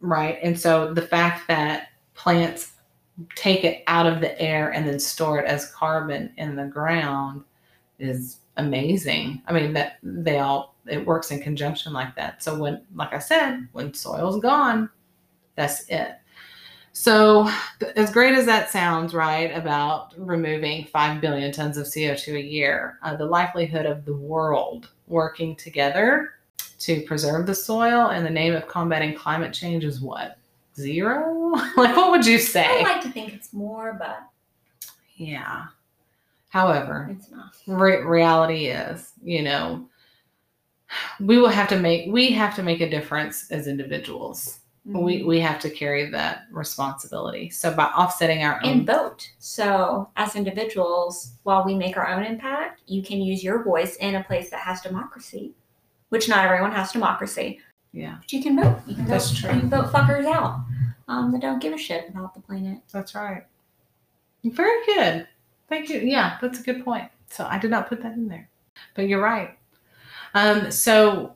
right? 0.00 0.38
And 0.42 0.58
so 0.58 0.92
the 0.92 1.02
fact 1.02 1.48
that 1.48 1.88
plants 2.14 2.72
take 3.36 3.64
it 3.64 3.82
out 3.86 4.06
of 4.06 4.20
the 4.20 4.38
air 4.40 4.70
and 4.70 4.86
then 4.86 5.00
store 5.00 5.38
it 5.40 5.46
as 5.46 5.70
carbon 5.72 6.32
in 6.36 6.56
the 6.56 6.64
ground 6.66 7.42
is 7.98 8.36
amazing. 8.56 9.42
I 9.46 9.52
mean, 9.52 9.72
that 9.74 9.98
they 10.02 10.38
all, 10.38 10.76
it 10.86 11.06
works 11.06 11.30
in 11.30 11.40
conjunction 11.40 11.92
like 11.92 12.14
that. 12.16 12.42
So 12.42 12.58
when, 12.58 12.82
like 12.94 13.12
I 13.12 13.18
said, 13.18 13.68
when 13.72 13.94
soil's 13.94 14.40
gone, 14.40 14.90
that's 15.54 15.84
it. 15.88 16.16
So, 16.94 17.50
as 17.96 18.10
great 18.10 18.34
as 18.34 18.44
that 18.46 18.70
sounds, 18.70 19.14
right, 19.14 19.56
about 19.56 20.12
removing 20.18 20.84
5 20.84 21.22
billion 21.22 21.50
tons 21.50 21.78
of 21.78 21.86
CO2 21.86 22.34
a 22.34 22.42
year, 22.42 22.98
uh, 23.02 23.16
the 23.16 23.24
likelihood 23.24 23.86
of 23.86 24.04
the 24.04 24.14
world 24.14 24.90
working 25.06 25.56
together 25.56 26.34
to 26.80 27.00
preserve 27.02 27.46
the 27.46 27.54
soil 27.54 28.10
in 28.10 28.24
the 28.24 28.30
name 28.30 28.54
of 28.54 28.68
combating 28.68 29.14
climate 29.14 29.54
change 29.54 29.84
is 29.84 30.02
what? 30.02 30.36
Zero? 30.76 31.52
like, 31.76 31.96
what 31.96 32.10
would 32.10 32.26
you 32.26 32.38
say? 32.38 32.66
I 32.66 32.82
like 32.82 33.02
to 33.02 33.10
think 33.10 33.32
it's 33.32 33.54
more, 33.54 33.96
but 33.98 34.24
Yeah. 35.16 35.66
However, 36.52 37.08
it's 37.10 37.30
not. 37.30 37.54
re- 37.66 38.02
reality 38.02 38.66
is, 38.66 39.12
you 39.22 39.42
know, 39.42 39.88
we 41.18 41.38
will 41.38 41.48
have 41.48 41.66
to 41.68 41.78
make 41.78 42.12
we 42.12 42.30
have 42.32 42.54
to 42.56 42.62
make 42.62 42.82
a 42.82 42.90
difference 42.90 43.50
as 43.50 43.66
individuals. 43.66 44.58
Mm-hmm. 44.86 45.02
We 45.02 45.22
we 45.22 45.40
have 45.40 45.58
to 45.60 45.70
carry 45.70 46.10
that 46.10 46.42
responsibility. 46.50 47.48
So 47.48 47.72
by 47.72 47.84
offsetting 47.84 48.44
our 48.44 48.60
own 48.62 48.68
and 48.70 48.86
vote. 48.86 49.30
So, 49.38 50.10
as 50.16 50.36
individuals, 50.36 51.34
while 51.44 51.64
we 51.64 51.74
make 51.74 51.96
our 51.96 52.08
own 52.08 52.22
impact, 52.24 52.82
you 52.86 53.02
can 53.02 53.22
use 53.22 53.42
your 53.42 53.64
voice 53.64 53.96
in 53.96 54.16
a 54.16 54.24
place 54.24 54.50
that 54.50 54.60
has 54.60 54.82
democracy, 54.82 55.54
which 56.10 56.28
not 56.28 56.44
everyone 56.44 56.72
has 56.72 56.92
democracy. 56.92 57.60
yeah, 57.92 58.16
But 58.20 58.30
you 58.30 58.42
can 58.42 58.56
vote. 58.60 58.80
You 58.86 58.96
can 58.96 59.06
That's 59.06 59.30
vote, 59.30 59.38
true. 59.38 59.54
You 59.54 59.60
can 59.60 59.70
vote 59.70 59.86
fuckers 59.86 60.26
out 60.26 60.60
um, 61.08 61.32
that 61.32 61.40
don't 61.40 61.62
give 61.62 61.72
a 61.72 61.78
shit 61.78 62.10
about 62.10 62.34
the 62.34 62.40
planet. 62.40 62.80
that's 62.92 63.14
right. 63.14 63.44
Very 64.44 64.84
good. 64.84 65.26
Thank 65.72 65.88
you. 65.88 66.00
Yeah, 66.00 66.36
that's 66.42 66.60
a 66.60 66.62
good 66.62 66.84
point. 66.84 67.08
So 67.30 67.46
I 67.48 67.58
did 67.58 67.70
not 67.70 67.88
put 67.88 68.02
that 68.02 68.12
in 68.12 68.28
there, 68.28 68.50
but 68.94 69.08
you're 69.08 69.22
right. 69.22 69.56
Um, 70.34 70.70
so 70.70 71.32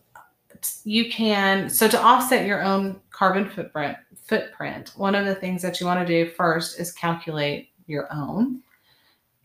you 0.84 1.10
can 1.10 1.70
so 1.70 1.88
to 1.88 1.98
offset 1.98 2.46
your 2.46 2.62
own 2.62 3.00
carbon 3.08 3.48
footprint 3.48 3.96
footprint. 4.26 4.92
One 4.96 5.14
of 5.14 5.24
the 5.24 5.34
things 5.34 5.62
that 5.62 5.80
you 5.80 5.86
want 5.86 6.06
to 6.06 6.24
do 6.24 6.30
first 6.32 6.78
is 6.78 6.92
calculate 6.92 7.70
your 7.86 8.12
own, 8.12 8.60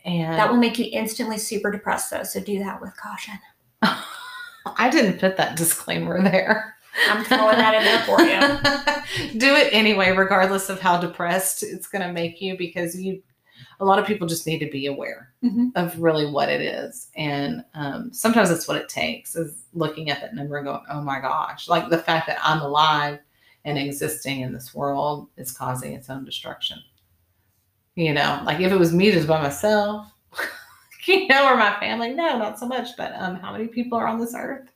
and 0.04 0.34
That 0.34 0.50
will 0.50 0.58
make 0.58 0.78
you 0.78 0.90
instantly 0.92 1.38
super 1.38 1.70
depressed, 1.70 2.10
though. 2.10 2.24
So 2.24 2.40
do 2.40 2.58
that 2.58 2.78
with 2.78 2.94
caution. 2.94 3.38
I 3.82 4.90
didn't 4.90 5.20
put 5.20 5.38
that 5.38 5.56
disclaimer 5.56 6.22
there. 6.22 6.76
I'm 7.08 7.24
throwing 7.24 7.56
that 7.56 7.74
in 7.74 7.84
there 7.84 8.02
for 8.04 8.20
you. 8.20 9.38
Do 9.38 9.54
it 9.54 9.72
anyway, 9.72 10.10
regardless 10.10 10.68
of 10.68 10.78
how 10.78 11.00
depressed 11.00 11.62
it's 11.62 11.88
going 11.88 12.06
to 12.06 12.12
make 12.12 12.42
you, 12.42 12.56
because 12.58 13.00
you, 13.00 13.22
a 13.82 13.84
lot 13.84 13.98
of 13.98 14.06
people 14.06 14.26
just 14.26 14.46
need 14.46 14.60
to 14.60 14.70
be 14.70 14.86
aware 14.86 15.32
Mhm. 15.42 15.72
of 15.74 15.98
really 16.00 16.30
what 16.30 16.48
it 16.48 16.60
is, 16.62 17.08
and 17.16 17.64
um, 17.74 18.12
sometimes 18.12 18.48
that's 18.48 18.68
what 18.68 18.76
it 18.78 18.88
takes 18.88 19.36
is 19.36 19.64
looking 19.74 20.08
at 20.10 20.20
that 20.20 20.34
number 20.34 20.56
and 20.56 20.66
going, 20.66 20.84
"Oh 20.88 21.02
my 21.02 21.20
gosh!" 21.20 21.68
Like 21.68 21.90
the 21.90 21.98
fact 21.98 22.26
that 22.28 22.38
I'm 22.42 22.60
alive 22.62 23.18
and 23.64 23.76
existing 23.78 24.40
in 24.40 24.52
this 24.52 24.74
world 24.74 25.28
is 25.36 25.52
causing 25.52 25.92
its 25.94 26.08
own 26.10 26.24
destruction. 26.24 26.78
You 27.94 28.14
know, 28.14 28.40
like 28.44 28.60
if 28.60 28.72
it 28.72 28.78
was 28.78 28.94
me 28.94 29.10
just 29.12 29.28
by 29.28 29.42
myself, 29.42 30.06
you 31.06 31.28
know, 31.28 31.46
or 31.48 31.56
my 31.56 31.78
family, 31.80 32.12
no, 32.14 32.38
not 32.38 32.58
so 32.58 32.66
much. 32.66 32.96
But 32.96 33.12
um, 33.16 33.36
how 33.36 33.52
many 33.52 33.66
people 33.68 33.98
are 33.98 34.06
on 34.06 34.18
this 34.18 34.34
earth? 34.36 34.70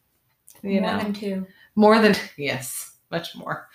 You 0.63 0.81
know, 0.81 0.89
More 0.89 0.97
know, 0.99 1.03
than 1.05 1.13
two. 1.13 1.47
more 1.77 1.99
than 2.01 2.15
yes 2.37 2.93
much 3.13 3.37
more 3.37 3.69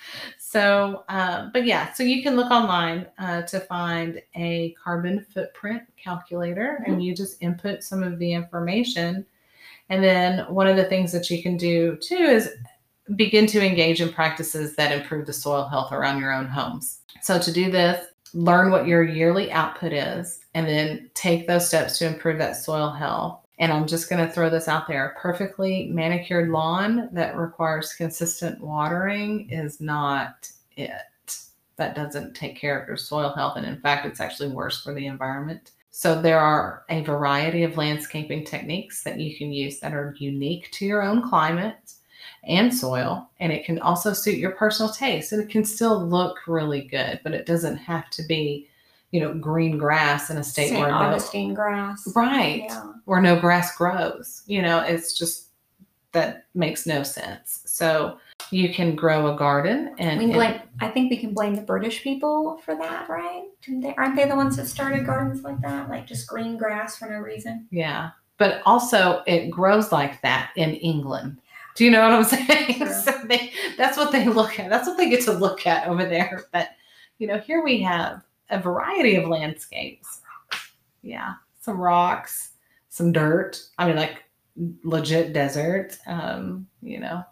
so 0.52 1.04
uh, 1.10 1.50
but 1.54 1.66
yeah 1.66 1.94
so 1.94 2.04
you 2.04 2.22
can 2.22 2.36
look 2.36 2.52
online 2.52 3.06
uh, 3.20 3.42
to 3.44 3.60
find 3.62 4.22
a 4.36 4.76
carbon 4.84 5.26
footprint 5.34 5.84
calculator 6.02 6.84
and 6.86 7.04
you 7.04 7.16
just 7.16 7.42
input 7.42 7.84
some 7.84 8.04
of 8.04 8.20
the 8.20 8.34
information 8.34 9.26
and 9.90 10.04
then 10.04 10.40
one 10.54 10.68
of 10.68 10.78
the 10.78 10.86
things 10.86 11.12
that 11.12 11.30
you 11.30 11.42
can 11.42 11.58
do 11.58 11.98
too 11.98 12.16
is 12.16 12.50
begin 13.16 13.46
to 13.48 13.66
engage 13.66 14.02
in 14.02 14.12
practices 14.12 14.76
that 14.76 14.92
improve 14.92 15.26
the 15.26 15.34
soil 15.34 15.68
health 15.68 15.92
around 15.92 16.20
your 16.20 16.34
own 16.34 16.48
homes. 16.48 17.00
So, 17.22 17.40
to 17.40 17.52
do 17.52 17.72
this, 17.72 18.06
learn 18.34 18.72
what 18.72 18.88
your 18.88 19.04
yearly 19.04 19.52
output 19.52 19.94
is, 19.94 20.40
and 20.54 20.68
then 20.68 21.10
take 21.14 21.48
those 21.48 21.68
steps 21.68 21.98
to 22.00 22.08
improve 22.08 22.38
that 22.38 22.56
soil 22.56 22.90
health. 22.90 23.41
And 23.62 23.72
I'm 23.72 23.86
just 23.86 24.10
going 24.10 24.26
to 24.26 24.34
throw 24.34 24.50
this 24.50 24.68
out 24.68 24.88
there 24.88 25.06
a 25.06 25.20
perfectly 25.20 25.88
manicured 25.94 26.50
lawn 26.50 27.10
that 27.12 27.38
requires 27.38 27.94
consistent 27.94 28.60
watering 28.60 29.48
is 29.52 29.80
not 29.80 30.50
it. 30.76 30.92
That 31.76 31.96
doesn't 31.96 32.36
take 32.36 32.58
care 32.58 32.80
of 32.80 32.88
your 32.88 32.98
soil 32.98 33.32
health. 33.34 33.58
And 33.58 33.66
in 33.68 33.80
fact, 33.80 34.08
it's 34.08 34.20
actually 34.20 34.50
worse 34.50 34.82
for 34.84 34.96
the 34.96 35.06
environment. 35.06 35.72
So, 35.92 36.20
there 36.20 36.40
are 36.40 36.86
a 36.90 37.04
variety 37.04 37.64
of 37.64 37.78
landscaping 37.78 38.46
techniques 38.46 39.04
that 39.04 39.20
you 39.20 39.38
can 39.38 39.52
use 39.52 39.80
that 39.82 39.94
are 39.94 40.16
unique 40.18 40.72
to 40.72 40.86
your 40.86 41.04
own 41.04 41.30
climate 41.30 41.94
and 42.46 42.74
soil. 42.74 43.30
And 43.40 43.52
it 43.52 43.64
can 43.64 43.78
also 43.80 44.14
suit 44.14 44.40
your 44.40 44.52
personal 44.52 44.92
taste. 44.92 45.34
And 45.34 45.42
it 45.42 45.50
can 45.50 45.66
still 45.66 46.04
look 46.04 46.48
really 46.48 46.82
good, 46.82 47.20
but 47.24 47.34
it 47.34 47.46
doesn't 47.46 47.78
have 47.78 48.10
to 48.12 48.24
be, 48.24 48.70
you 49.12 49.20
know, 49.20 49.36
green 49.36 49.78
grass 49.78 50.32
in 50.32 50.38
a 50.38 50.44
state 50.44 50.70
St. 50.70 50.80
where 50.80 50.90
no, 50.90 50.96
Augustine 50.96 51.54
grass. 51.54 52.12
right, 52.16 52.64
Yeah. 52.68 52.91
Where 53.12 53.20
no 53.20 53.38
grass 53.38 53.76
grows. 53.76 54.42
You 54.46 54.62
know, 54.62 54.80
it's 54.80 55.18
just 55.18 55.50
that 56.14 56.46
makes 56.54 56.86
no 56.86 57.04
sense. 57.04 57.62
So 57.66 58.18
you 58.52 58.74
can 58.74 58.96
grow 58.96 59.36
a 59.36 59.38
garden 59.38 59.94
and 59.98 60.18
We 60.18 60.32
blame, 60.32 60.62
I 60.80 60.88
think 60.88 61.12
we 61.12 61.18
can 61.18 61.34
blame 61.34 61.54
the 61.54 61.62
British 61.62 62.04
people 62.04 62.62
for 62.64 62.74
that, 62.74 63.10
right? 63.10 63.50
They, 63.68 63.94
aren't 63.96 64.16
they 64.16 64.30
the 64.30 64.36
ones 64.38 64.56
that 64.56 64.68
started 64.68 65.06
gardens 65.06 65.44
like 65.44 65.60
that? 65.60 65.90
Like 65.90 66.08
just 66.08 66.26
green 66.26 66.56
grass 66.56 66.98
for 66.98 67.10
no 67.10 67.18
reason? 67.18 67.68
Yeah. 67.70 68.12
But 68.38 68.62
also 68.66 69.24
it 69.28 69.50
grows 69.50 69.92
like 69.92 70.22
that 70.22 70.52
in 70.56 70.76
England. 70.76 71.42
Do 71.76 71.84
you 71.84 71.92
know 71.92 72.04
what 72.04 72.14
I'm 72.14 72.24
saying? 72.48 72.88
So 72.94 73.12
they, 73.26 73.52
that's 73.78 73.98
what 73.98 74.14
they 74.14 74.26
look 74.30 74.58
at. 74.58 74.70
That's 74.70 74.88
what 74.88 74.96
they 74.96 75.10
get 75.10 75.26
to 75.26 75.34
look 75.34 75.68
at 75.68 75.86
over 75.86 76.06
there. 76.06 76.46
But 76.54 76.70
you 77.18 77.28
know, 77.28 77.40
here 77.40 77.62
we 77.62 77.82
have 77.82 78.24
a 78.50 78.58
variety 78.58 79.18
of 79.18 79.28
landscapes. 79.28 80.22
Yeah. 81.04 81.34
Some 81.60 81.78
rocks, 81.78 82.51
some 82.92 83.12
dirt. 83.12 83.60
I 83.80 83.88
mean 83.88 83.96
like 83.96 84.24
legit 84.84 85.34
desert. 85.34 85.98
Um, 86.06 86.68
you 86.84 87.00
know. 87.00 87.24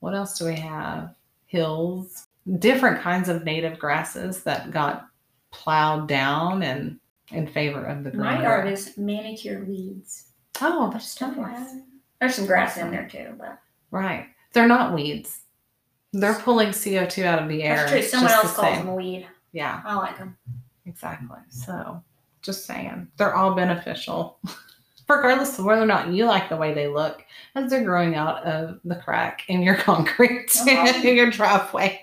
What 0.00 0.14
else 0.14 0.38
do 0.38 0.44
we 0.46 0.54
have? 0.54 1.14
Hills, 1.46 2.28
different 2.60 3.00
kinds 3.02 3.28
of 3.28 3.44
native 3.44 3.78
grasses 3.78 4.44
that 4.44 4.70
got 4.70 5.06
plowed 5.50 6.06
down 6.08 6.62
and 6.62 6.98
in 7.32 7.46
favor 7.48 7.84
of 7.84 8.04
the 8.04 8.10
green 8.10 8.22
My 8.22 8.40
yard 8.42 8.68
is 8.68 8.96
manicured 8.96 9.66
weeds. 9.68 10.28
Oh, 10.60 10.88
that's 10.92 11.20
nice. 11.20 11.74
There's 12.20 12.34
some 12.36 12.46
grass 12.46 12.76
in 12.76 12.90
there 12.92 13.08
too, 13.08 13.34
but 13.38 13.58
Right. 13.90 14.28
They're 14.52 14.68
not 14.68 14.94
weeds. 14.94 15.40
They're 16.12 16.34
pulling 16.34 16.68
CO2 16.68 17.24
out 17.24 17.42
of 17.42 17.48
the 17.48 17.62
air. 17.64 17.76
that's 17.76 17.90
true. 17.90 18.02
Someone 18.02 18.32
else 18.32 18.54
the 18.54 18.60
calls 18.62 18.74
same. 18.74 18.86
them 18.86 18.88
a 18.88 18.94
weed. 18.94 19.26
Yeah, 19.52 19.82
I 19.84 19.94
like 19.96 20.16
them. 20.18 20.36
exactly. 20.86 21.38
So 21.50 22.02
just 22.42 22.66
saying, 22.66 23.08
they're 23.16 23.34
all 23.34 23.54
beneficial, 23.54 24.38
regardless 25.08 25.58
of 25.58 25.64
whether 25.64 25.82
or 25.82 25.86
not 25.86 26.08
you 26.08 26.26
like 26.26 26.48
the 26.48 26.56
way 26.56 26.74
they 26.74 26.86
look 26.88 27.24
as 27.54 27.70
they're 27.70 27.84
growing 27.84 28.14
out 28.14 28.42
of 28.44 28.78
the 28.84 28.96
crack 28.96 29.42
in 29.48 29.62
your 29.62 29.74
concrete, 29.90 30.50
Uh-huh. 30.60 31.00
in 31.02 31.16
your 31.16 31.30
driveway. 31.30 32.00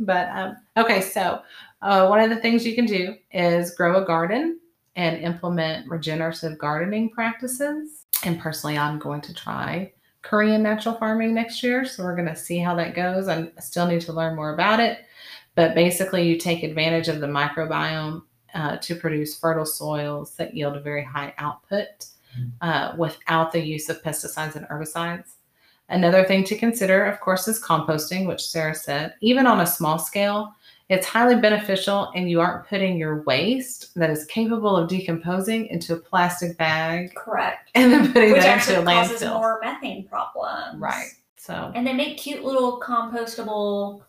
But 0.00 0.28
um, 0.30 0.56
okay, 0.76 1.00
so 1.00 1.40
uh, 1.82 2.06
one 2.06 2.20
of 2.20 2.30
the 2.30 2.36
things 2.40 2.64
you 2.66 2.74
can 2.74 2.86
do 2.86 3.16
is 3.32 3.74
grow 3.74 4.02
a 4.02 4.06
garden 4.06 4.60
and 4.96 5.22
implement 5.22 5.88
regenerative 5.88 6.58
gardening 6.58 7.10
practices. 7.10 8.04
And 8.24 8.38
personally, 8.40 8.78
I'm 8.78 8.98
going 8.98 9.20
to 9.22 9.34
try 9.34 9.92
Korean 10.22 10.62
natural 10.62 10.94
farming 10.96 11.34
next 11.34 11.62
year. 11.62 11.84
So 11.84 12.02
we're 12.02 12.16
going 12.16 12.28
to 12.28 12.36
see 12.36 12.58
how 12.58 12.74
that 12.76 12.94
goes. 12.94 13.28
I 13.28 13.50
still 13.60 13.86
need 13.86 14.00
to 14.02 14.12
learn 14.12 14.34
more 14.36 14.54
about 14.54 14.80
it. 14.80 15.00
But 15.54 15.74
basically, 15.74 16.28
you 16.28 16.36
take 16.36 16.62
advantage 16.62 17.08
of 17.08 17.20
the 17.20 17.26
microbiome 17.26 18.22
uh, 18.54 18.76
to 18.78 18.94
produce 18.96 19.38
fertile 19.38 19.66
soils 19.66 20.34
that 20.36 20.54
yield 20.54 20.76
a 20.76 20.80
very 20.80 21.04
high 21.04 21.34
output 21.38 22.06
uh, 22.60 22.92
without 22.96 23.52
the 23.52 23.60
use 23.60 23.88
of 23.88 24.02
pesticides 24.02 24.56
and 24.56 24.66
herbicides. 24.68 25.34
Another 25.90 26.24
thing 26.24 26.44
to 26.44 26.56
consider, 26.56 27.04
of 27.04 27.18
course, 27.20 27.48
is 27.48 27.62
composting, 27.62 28.26
which 28.26 28.44
Sarah 28.44 28.74
said. 28.74 29.14
Even 29.22 29.46
on 29.46 29.60
a 29.60 29.66
small 29.66 29.98
scale, 29.98 30.52
it's 30.90 31.06
highly 31.06 31.36
beneficial, 31.36 32.10
and 32.14 32.30
you 32.30 32.40
aren't 32.40 32.66
putting 32.66 32.96
your 32.98 33.22
waste 33.22 33.94
that 33.94 34.10
is 34.10 34.24
capable 34.26 34.76
of 34.76 34.88
decomposing 34.88 35.66
into 35.66 35.94
a 35.94 35.98
plastic 35.98 36.56
bag 36.58 37.14
Correct. 37.14 37.70
and 37.74 37.92
then 37.92 38.12
putting 38.12 38.32
Which 38.32 38.42
that 38.42 38.66
into 38.68 38.80
a 38.80 38.84
causes 38.84 39.22
landfill. 39.22 39.34
more 39.34 39.60
methane 39.62 40.06
problems. 40.08 40.78
Right. 40.78 41.08
So, 41.36 41.72
And 41.74 41.86
they 41.86 41.92
make 41.94 42.18
cute 42.18 42.42
little 42.44 42.80
compostable 42.80 44.02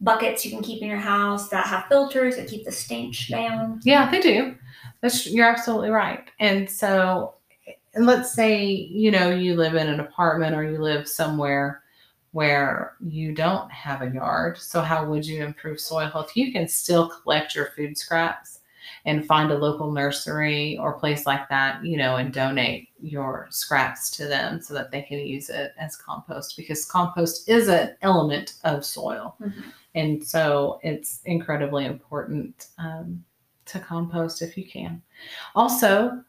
buckets 0.00 0.44
you 0.44 0.50
can 0.50 0.62
keep 0.62 0.82
in 0.82 0.88
your 0.88 0.98
house 0.98 1.48
that 1.48 1.66
have 1.66 1.86
filters 1.86 2.36
that 2.36 2.48
keep 2.48 2.64
the 2.64 2.70
stench 2.72 3.28
down. 3.30 3.80
Yeah, 3.82 4.10
they 4.10 4.20
do. 4.20 4.54
That's 5.00 5.26
you're 5.26 5.48
absolutely 5.48 5.90
right. 5.90 6.28
And 6.40 6.68
so, 6.70 7.34
and 7.98 8.06
let's 8.06 8.32
say 8.32 8.64
you 8.64 9.10
know 9.10 9.30
you 9.30 9.56
live 9.56 9.74
in 9.74 9.88
an 9.88 10.00
apartment 10.00 10.54
or 10.54 10.62
you 10.62 10.78
live 10.78 11.08
somewhere 11.08 11.82
where 12.32 12.94
you 13.00 13.34
don't 13.34 13.70
have 13.72 14.02
a 14.02 14.10
yard. 14.10 14.58
So 14.58 14.80
how 14.80 15.04
would 15.06 15.26
you 15.26 15.44
improve 15.44 15.80
soil 15.80 16.08
health? 16.08 16.36
You 16.36 16.52
can 16.52 16.68
still 16.68 17.08
collect 17.08 17.54
your 17.54 17.72
food 17.76 17.98
scraps 17.98 18.60
and 19.04 19.26
find 19.26 19.50
a 19.50 19.58
local 19.58 19.90
nursery 19.90 20.78
or 20.78 20.98
place 20.98 21.26
like 21.26 21.48
that, 21.48 21.84
you 21.84 21.96
know, 21.96 22.16
and 22.16 22.32
donate 22.32 22.90
your 23.00 23.48
scraps 23.50 24.10
to 24.12 24.26
them 24.26 24.60
so 24.60 24.74
that 24.74 24.90
they 24.90 25.02
can 25.02 25.18
use 25.18 25.50
it 25.50 25.72
as 25.78 25.96
compost 25.96 26.56
because 26.56 26.84
compost 26.84 27.48
is 27.48 27.68
an 27.68 27.96
element 28.02 28.54
of 28.64 28.84
soil. 28.84 29.36
Mhm. 29.40 29.72
And 29.94 30.24
so 30.24 30.78
it's 30.82 31.20
incredibly 31.24 31.86
important 31.86 32.68
um, 32.78 33.24
to 33.66 33.80
compost 33.80 34.42
if 34.42 34.56
you 34.56 34.64
can. 34.64 35.02
Also, 35.54 36.22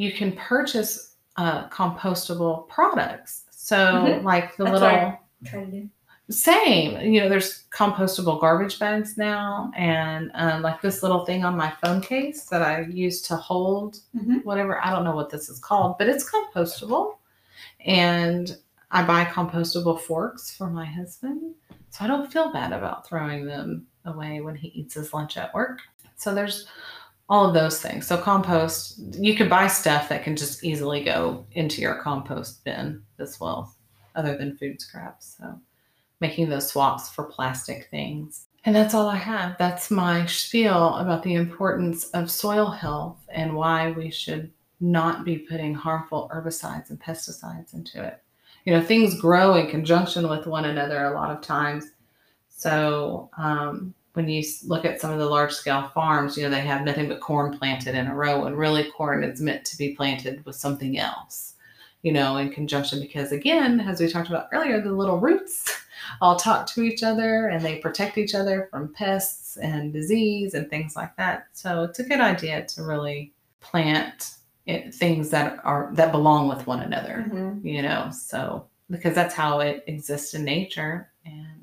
you 0.00 0.10
can 0.10 0.32
purchase 0.32 1.16
uh, 1.36 1.68
compostable 1.68 2.66
products. 2.68 3.44
So, 3.50 3.76
Mhm. 3.76 4.24
like 4.24 4.56
the 4.56 4.64
That's 4.64 4.80
little 4.80 4.98
what 4.98 5.20
to 5.44 5.66
do. 5.66 5.90
same, 6.30 7.12
you 7.12 7.20
know, 7.20 7.28
there's 7.28 7.64
compostable 7.70 8.40
garbage 8.40 8.78
bags 8.78 9.18
now, 9.18 9.70
and 9.76 10.30
um, 10.34 10.62
like 10.62 10.80
this 10.80 11.02
little 11.02 11.26
thing 11.26 11.44
on 11.44 11.54
my 11.56 11.70
phone 11.82 12.00
case 12.00 12.44
that 12.46 12.62
I 12.62 12.82
use 12.82 13.20
to 13.22 13.36
hold 13.36 13.98
Mhm. 14.16 14.42
whatever. 14.44 14.82
I 14.82 14.90
don't 14.90 15.04
know 15.04 15.14
what 15.14 15.28
this 15.28 15.50
is 15.50 15.58
called, 15.58 15.98
but 15.98 16.08
it's 16.08 16.28
compostable. 16.30 17.16
And 17.84 18.56
I 18.90 19.04
buy 19.04 19.24
compostable 19.26 20.00
forks 20.00 20.56
for 20.56 20.68
my 20.70 20.86
husband, 20.86 21.54
so 21.90 22.04
I 22.04 22.06
don't 22.06 22.32
feel 22.32 22.52
bad 22.52 22.72
about 22.72 23.06
throwing 23.06 23.44
them 23.44 23.86
away 24.06 24.40
when 24.40 24.54
he 24.54 24.68
eats 24.68 24.94
his 24.94 25.12
lunch 25.12 25.36
at 25.36 25.52
work. 25.52 25.80
So 26.16 26.34
there's 26.34 26.66
all 27.30 27.46
of 27.46 27.54
those 27.54 27.80
things. 27.80 28.08
So 28.08 28.18
compost, 28.18 28.98
you 29.14 29.36
can 29.36 29.48
buy 29.48 29.68
stuff 29.68 30.08
that 30.08 30.24
can 30.24 30.34
just 30.36 30.64
easily 30.64 31.04
go 31.04 31.46
into 31.52 31.80
your 31.80 31.94
compost 31.94 32.64
bin 32.64 33.02
as 33.20 33.38
well, 33.38 33.74
other 34.16 34.36
than 34.36 34.56
food 34.56 34.82
scraps. 34.82 35.36
So 35.38 35.58
making 36.20 36.50
those 36.50 36.68
swaps 36.68 37.08
for 37.08 37.24
plastic 37.24 37.88
things. 37.90 38.46
And 38.64 38.74
that's 38.74 38.92
all 38.94 39.08
I 39.08 39.16
have. 39.16 39.56
That's 39.58 39.90
my 39.90 40.26
spiel 40.26 40.96
about 40.96 41.22
the 41.22 41.34
importance 41.34 42.10
of 42.10 42.30
soil 42.30 42.68
health 42.70 43.18
and 43.32 43.54
why 43.54 43.92
we 43.92 44.10
should 44.10 44.50
not 44.80 45.24
be 45.24 45.38
putting 45.38 45.72
harmful 45.72 46.30
herbicides 46.34 46.90
and 46.90 47.00
pesticides 47.00 47.72
into 47.72 48.04
it. 48.04 48.22
You 48.64 48.74
know, 48.74 48.82
things 48.82 49.18
grow 49.18 49.54
in 49.54 49.70
conjunction 49.70 50.28
with 50.28 50.46
one 50.46 50.64
another 50.64 51.04
a 51.04 51.14
lot 51.14 51.30
of 51.30 51.40
times. 51.40 51.86
So, 52.48 53.30
um, 53.38 53.94
when 54.14 54.28
you 54.28 54.42
look 54.66 54.84
at 54.84 55.00
some 55.00 55.10
of 55.12 55.18
the 55.18 55.26
large 55.26 55.52
scale 55.52 55.88
farms, 55.94 56.36
you 56.36 56.42
know, 56.42 56.50
they 56.50 56.60
have 56.60 56.84
nothing 56.84 57.08
but 57.08 57.20
corn 57.20 57.56
planted 57.56 57.94
in 57.94 58.06
a 58.06 58.14
row, 58.14 58.44
and 58.44 58.58
really 58.58 58.90
corn 58.90 59.22
is 59.22 59.40
meant 59.40 59.64
to 59.66 59.78
be 59.78 59.94
planted 59.94 60.44
with 60.44 60.56
something 60.56 60.98
else, 60.98 61.54
you 62.02 62.12
know, 62.12 62.36
in 62.36 62.50
conjunction. 62.50 63.00
Because, 63.00 63.32
again, 63.32 63.80
as 63.80 64.00
we 64.00 64.08
talked 64.08 64.28
about 64.28 64.48
earlier, 64.52 64.80
the 64.80 64.92
little 64.92 65.18
roots 65.18 65.72
all 66.20 66.36
talk 66.36 66.66
to 66.68 66.82
each 66.82 67.02
other 67.02 67.48
and 67.48 67.64
they 67.64 67.78
protect 67.78 68.18
each 68.18 68.34
other 68.34 68.68
from 68.70 68.92
pests 68.92 69.56
and 69.58 69.92
disease 69.92 70.54
and 70.54 70.68
things 70.68 70.96
like 70.96 71.14
that. 71.16 71.46
So, 71.52 71.84
it's 71.84 71.98
a 72.00 72.04
good 72.04 72.20
idea 72.20 72.64
to 72.66 72.82
really 72.82 73.32
plant 73.60 74.34
it, 74.66 74.94
things 74.94 75.30
that 75.30 75.58
are 75.64 75.90
that 75.94 76.12
belong 76.12 76.48
with 76.48 76.66
one 76.66 76.80
another 76.80 77.26
Mhm. 77.28 77.64
you 77.64 77.82
know 77.82 78.10
so 78.12 78.66
because 78.90 79.14
that's 79.14 79.34
how 79.34 79.60
it 79.60 79.82
exists 79.86 80.34
in 80.34 80.44
nature 80.44 81.10
and 81.24 81.59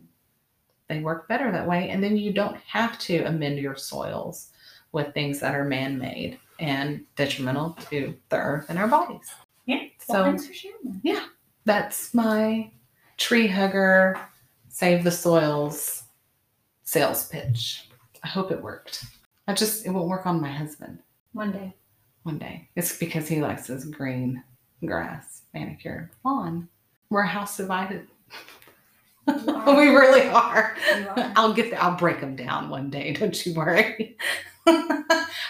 they 0.89 1.00
work 1.00 1.28
better 1.28 1.52
that 1.52 1.67
way 1.67 1.89
and 1.89 2.04
then 2.04 2.15
you 2.17 2.32
don't 2.34 2.58
have 2.67 2.97
to 3.00 3.23
amend 3.26 3.58
your 3.60 3.76
soils 3.76 4.50
with 4.91 5.13
things 5.13 5.39
that 5.39 5.54
are 5.56 5.63
man-made 5.65 6.39
and 6.60 7.04
detrimental 7.15 7.78
to 7.89 8.15
the 8.30 8.36
earth 8.38 8.65
and 8.69 8.80
our 8.80 8.88
bodies 8.88 9.30
Yeah. 9.65 9.84
So- 10.00 10.13
Well, 10.13 10.23
thanks 10.23 10.47
for 10.47 10.54
sharing 10.54 11.02
that. 11.04 11.30
that's 11.65 12.13
my 12.13 12.71
tree 13.17 13.47
hugger 13.47 14.19
save 14.69 15.04
the 15.04 15.12
soils 15.12 16.04
sales 16.84 17.28
pitch 17.28 17.89
i 18.23 18.28
hope 18.28 18.52
it 18.52 18.62
worked 18.62 19.04
i 19.47 19.54
just 19.54 19.86
it 19.86 19.89
won't 19.89 20.08
work 20.08 20.26
on 20.26 20.39
my 20.41 20.52
husband 20.52 21.00
One 21.34 21.52
day. 21.52 21.73
one 22.23 22.38
day. 22.38 22.69
It's 22.76 22.97
because 22.97 23.28
he 23.28 23.41
likes 23.41 23.67
his 23.67 23.86
green 23.86 24.43
grass 24.86 25.41
manicured 25.54 26.10
lawn. 26.26 26.67
We're 27.10 27.23
house 27.23 27.56
divided. 27.58 28.08
we 29.67 29.87
really 29.89 30.27
are. 30.29 30.75
Are. 31.15 31.33
I'll 31.35 31.53
get 31.53 31.71
there. 31.71 31.81
I'll 31.81 31.97
break 31.97 32.21
them 32.21 32.35
down 32.35 32.69
one 32.69 32.89
day. 32.89 33.13
Don't 33.13 33.45
you 33.45 33.53
worry. 33.53 34.17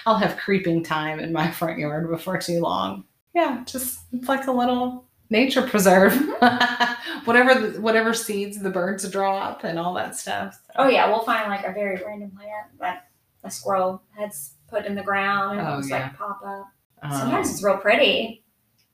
I'll 0.06 0.18
have 0.18 0.38
creeping 0.38 0.84
thyme 0.84 1.20
in 1.20 1.32
my 1.34 1.52
front 1.52 1.80
yard 1.80 2.10
before 2.10 2.38
too 2.38 2.60
long. 2.62 3.04
Yeah, 3.34 3.64
just 3.66 4.00
it's 4.14 4.28
like 4.28 4.48
a 4.48 4.52
little 4.52 5.06
nature 5.30 5.62
preserve. 5.68 6.14
whatever 7.26 7.54
the, 7.70 7.82
whatever 7.82 8.14
seeds 8.14 8.60
the 8.62 8.70
birds 8.70 9.08
drop 9.10 9.64
and 9.64 9.78
all 9.78 9.94
that 9.96 10.16
stuff. 10.16 10.56
So- 10.68 10.74
Oh 10.78 10.88
yeah, 10.88 11.08
we'll 11.10 11.24
find 11.24 11.50
like 11.50 11.66
a 11.66 11.72
very 11.74 12.02
random 12.04 12.32
plant 12.32 12.80
that 12.80 13.08
a 13.44 13.52
squirrel 13.52 14.02
has 14.18 14.52
put 14.70 14.86
in 14.86 14.96
the 14.96 15.04
ground 15.04 15.60
and 15.60 15.68
Oh, 15.68 15.78
just 15.78 15.90
yeah. 15.90 16.04
like 16.04 16.18
pop 16.18 16.42
up. 16.46 16.68
Um, 17.04 17.12
Sometimes 17.12 17.52
it's 17.52 17.64
real 17.64 17.78
pretty. 17.78 18.44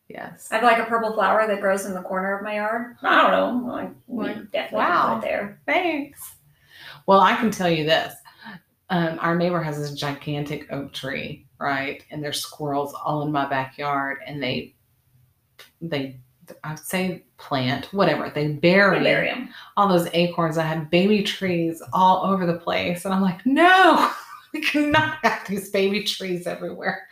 Yes. 0.10 0.48
I 0.52 0.56
have 0.56 0.64
like 0.64 0.80
a 0.80 0.86
purple 0.90 1.14
flower 1.14 1.48
that 1.48 1.62
grows 1.62 1.86
in 1.86 1.94
the 1.94 2.02
corner 2.02 2.38
of 2.38 2.44
my 2.44 2.56
yard. 2.56 2.96
I 3.02 3.30
don't 3.32 3.66
know. 3.68 3.72
Like, 3.74 3.92
we 4.08 4.26
Like, 4.26 4.52
definitely 4.52 4.78
wow. 4.78 5.16
put 5.16 5.24
it 5.26 5.30
there. 5.30 5.62
Thanks. 5.66 6.36
Well, 7.06 7.20
I 7.20 7.36
can 7.36 7.52
tell 7.52 7.70
you 7.70 7.84
this. 7.86 8.14
Um, 8.90 9.18
our 9.22 9.36
neighbor 9.36 9.62
has 9.62 9.78
this 9.78 9.94
gigantic 9.94 10.72
oak 10.72 10.94
tree, 10.94 11.48
right? 11.60 12.04
And 12.12 12.24
there's 12.24 12.42
squirrels 12.42 12.94
all 12.94 13.24
in 13.24 13.32
my 13.32 13.46
backyard, 13.48 14.20
and 14.28 14.42
they, 14.44 14.76
they, 15.82 16.20
I'd 16.64 16.78
say 16.80 17.24
plant 17.38 17.86
whatever 17.94 18.30
they 18.30 18.50
bury, 18.54 19.00
We 19.00 19.04
bury 19.06 19.30
'em. 19.30 19.50
all 19.78 19.88
those 19.88 20.08
acorns. 20.14 20.58
I 20.58 20.64
had 20.64 20.90
baby 20.90 21.24
trees 21.24 21.82
all 21.92 22.24
over 22.26 22.46
the 22.46 22.60
place, 22.60 23.06
and 23.06 23.14
I'm 23.14 23.22
like, 23.22 23.44
no, 23.46 24.12
we 24.54 24.62
cannot 24.62 25.18
have 25.24 25.48
these 25.48 25.70
baby 25.72 26.04
trees 26.04 26.46
everywhere. 26.46 27.08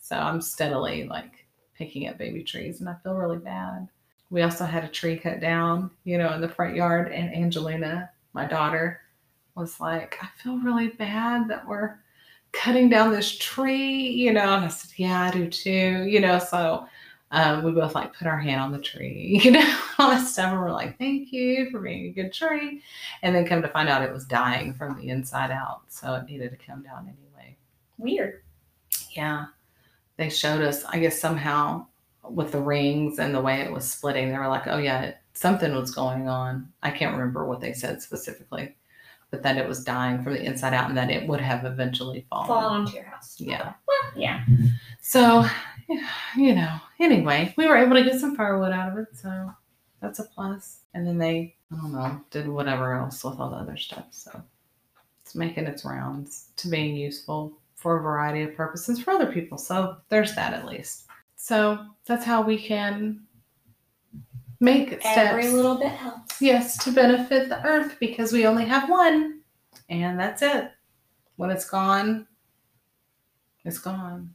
So 0.00 0.16
I'm 0.16 0.40
steadily 0.40 1.04
like 1.04 1.43
picking 1.76 2.08
up 2.08 2.18
baby 2.18 2.42
trees, 2.42 2.80
and 2.80 2.88
I 2.88 2.94
feel 3.02 3.14
really 3.14 3.38
bad. 3.38 3.88
We 4.30 4.42
also 4.42 4.64
had 4.64 4.84
a 4.84 4.88
tree 4.88 5.16
cut 5.16 5.40
down, 5.40 5.90
you 6.04 6.18
know, 6.18 6.32
in 6.32 6.40
the 6.40 6.48
front 6.48 6.74
yard, 6.74 7.12
and 7.12 7.34
Angelina, 7.34 8.10
my 8.32 8.46
daughter, 8.46 9.00
was 9.54 9.78
like, 9.80 10.18
I 10.20 10.28
feel 10.42 10.58
really 10.58 10.88
bad 10.88 11.48
that 11.48 11.66
we're 11.66 11.96
cutting 12.54 12.88
down 12.88 13.12
this 13.12 13.36
tree, 13.36 14.08
you 14.08 14.32
know. 14.32 14.54
And 14.54 14.64
I 14.64 14.68
said, 14.68 14.92
Yeah, 14.96 15.22
I 15.22 15.30
do 15.30 15.48
too, 15.48 16.04
you 16.08 16.20
know. 16.20 16.38
So 16.38 16.86
um, 17.30 17.64
we 17.64 17.72
both 17.72 17.94
like 17.94 18.14
put 18.14 18.26
our 18.26 18.38
hand 18.38 18.60
on 18.60 18.72
the 18.72 18.78
tree, 18.78 19.40
you 19.44 19.50
know, 19.50 19.80
all 19.98 20.10
that 20.10 20.26
stuff. 20.26 20.52
And 20.52 20.60
we're 20.60 20.72
like, 20.72 20.98
Thank 20.98 21.32
you 21.32 21.70
for 21.70 21.80
being 21.80 22.06
a 22.06 22.10
good 22.10 22.32
tree. 22.32 22.82
And 23.22 23.34
then 23.34 23.46
come 23.46 23.62
to 23.62 23.68
find 23.68 23.88
out 23.88 24.02
it 24.02 24.12
was 24.12 24.24
dying 24.24 24.72
from 24.74 24.98
the 24.98 25.08
inside 25.08 25.50
out. 25.50 25.82
So 25.88 26.14
it 26.14 26.26
needed 26.26 26.50
to 26.50 26.56
come 26.56 26.82
down 26.82 27.02
anyway. 27.02 27.56
Weird. 27.98 28.42
Yeah. 29.10 29.46
They 30.16 30.30
showed 30.30 30.62
us, 30.62 30.84
I 30.84 30.98
guess 30.98 31.20
somehow 31.20 31.86
with 32.22 32.52
the 32.52 32.60
rings 32.60 33.18
and 33.18 33.34
the 33.34 33.40
way 33.40 33.60
it 33.60 33.72
was 33.72 33.90
splitting, 33.90 34.30
they 34.30 34.38
were 34.38 34.48
like, 34.48 34.66
oh, 34.66 34.78
yeah, 34.78 35.14
something 35.32 35.74
was 35.74 35.90
going 35.90 36.28
on. 36.28 36.72
I 36.82 36.90
can't 36.90 37.12
remember 37.12 37.44
what 37.44 37.60
they 37.60 37.72
said 37.72 38.00
specifically, 38.00 38.76
but 39.30 39.42
that 39.42 39.56
it 39.56 39.68
was 39.68 39.84
dying 39.84 40.22
from 40.22 40.34
the 40.34 40.42
inside 40.42 40.72
out 40.72 40.88
and 40.88 40.96
that 40.96 41.10
it 41.10 41.28
would 41.28 41.40
have 41.40 41.64
eventually 41.64 42.26
fallen. 42.30 42.46
Fall 42.46 42.64
onto 42.64 42.94
your 42.94 43.04
house. 43.04 43.34
Yeah. 43.38 43.72
Well, 43.86 44.12
yeah. 44.16 44.44
So, 45.00 45.44
you 46.36 46.54
know, 46.54 46.78
anyway, 47.00 47.52
we 47.56 47.66
were 47.66 47.76
able 47.76 47.96
to 47.96 48.04
get 48.04 48.20
some 48.20 48.36
firewood 48.36 48.72
out 48.72 48.92
of 48.92 48.98
it. 48.98 49.08
So 49.14 49.52
that's 50.00 50.20
a 50.20 50.24
plus. 50.24 50.78
And 50.94 51.06
then 51.06 51.18
they, 51.18 51.56
I 51.72 51.76
don't 51.76 51.92
know, 51.92 52.20
did 52.30 52.48
whatever 52.48 52.94
else 52.94 53.24
with 53.24 53.40
all 53.40 53.50
the 53.50 53.56
other 53.56 53.76
stuff. 53.76 54.06
So 54.12 54.42
it's 55.22 55.34
making 55.34 55.66
its 55.66 55.84
rounds 55.84 56.50
to 56.56 56.68
being 56.68 56.94
useful 56.94 57.52
for 57.84 57.98
a 57.98 58.02
variety 58.02 58.40
of 58.40 58.56
purposes 58.56 58.98
for 58.98 59.10
other 59.10 59.30
people. 59.30 59.58
So 59.58 59.98
there's 60.08 60.34
that 60.36 60.54
at 60.54 60.64
least. 60.64 61.04
So 61.36 61.78
that's 62.06 62.24
how 62.24 62.40
we 62.40 62.56
can 62.56 63.20
make 64.58 64.88
steps. 64.88 65.04
Every 65.04 65.48
little 65.48 65.74
bit 65.74 65.90
helps. 65.90 66.40
Yes, 66.40 66.82
to 66.84 66.92
benefit 66.92 67.50
the 67.50 67.62
earth 67.62 67.98
because 68.00 68.32
we 68.32 68.46
only 68.46 68.64
have 68.64 68.88
one. 68.88 69.42
And 69.90 70.18
that's 70.18 70.40
it. 70.40 70.70
When 71.36 71.50
it's 71.50 71.68
gone, 71.68 72.26
it's 73.66 73.78
gone. 73.78 74.34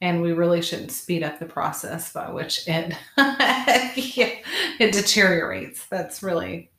And 0.00 0.22
we 0.22 0.30
really 0.30 0.62
shouldn't 0.62 0.92
speed 0.92 1.24
up 1.24 1.40
the 1.40 1.46
process 1.46 2.12
by 2.12 2.30
which 2.30 2.62
it 2.68 2.94
it 3.16 4.92
deteriorates. 4.92 5.84
That's 5.86 6.22
really 6.22 6.70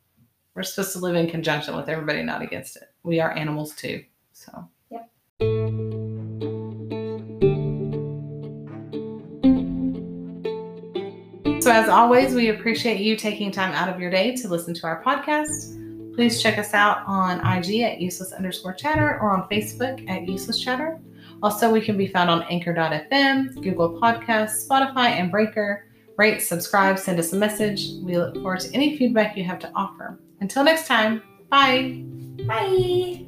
we're 0.56 0.64
supposed 0.64 0.94
to 0.94 1.00
live 1.00 1.18
in 1.18 1.30
conjunction 1.30 1.76
with 1.76 1.90
everybody, 1.90 2.24
not 2.24 2.42
against 2.42 2.78
it. 2.78 2.86
We 3.04 3.20
are 3.20 3.32
animals 3.32 3.76
too. 3.76 4.06
So. 4.32 4.70
So, 11.62 11.76
as 11.76 11.90
always, 11.90 12.34
we 12.34 12.50
appreciate 12.50 13.00
you 13.00 13.16
taking 13.16 13.52
time 13.52 13.74
out 13.74 13.90
of 13.90 14.00
your 14.00 14.10
day 14.10 14.36
to 14.38 14.48
listen 14.48 14.74
to 14.74 14.88
our 14.88 15.04
podcast. 15.04 15.76
Please 16.16 16.42
check 16.42 16.58
us 16.58 16.74
out 16.74 17.04
on 17.06 17.40
IG 17.40 17.82
at 17.82 18.02
useless 18.02 18.32
underscore 18.32 18.74
chatter 18.74 19.20
or 19.22 19.32
on 19.32 19.48
Facebook 19.50 20.10
at 20.10 20.28
useless 20.28 20.60
chatter. 20.60 21.00
Also, 21.44 21.72
we 21.72 21.80
can 21.80 21.96
be 21.96 22.08
found 22.08 22.30
on 22.30 22.44
anchor.fm, 22.44 23.62
Google 23.62 24.00
Podcasts, 24.02 24.68
Spotify, 24.68 25.12
and 25.12 25.30
Breaker. 25.30 25.86
Rate, 26.18 26.42
subscribe, 26.42 26.98
send 26.98 27.20
us 27.20 27.34
a 27.34 27.36
message. 27.36 27.92
We 28.02 28.18
look 28.18 28.36
forward 28.36 28.62
to 28.62 28.74
any 28.74 28.98
feedback 28.98 29.38
you 29.38 29.44
have 29.44 29.60
to 29.60 29.72
offer. 29.76 30.20
Until 30.42 30.64
next 30.64 30.88
time, 30.88 31.22
bye. 31.50 32.04
Bye. 32.48 33.26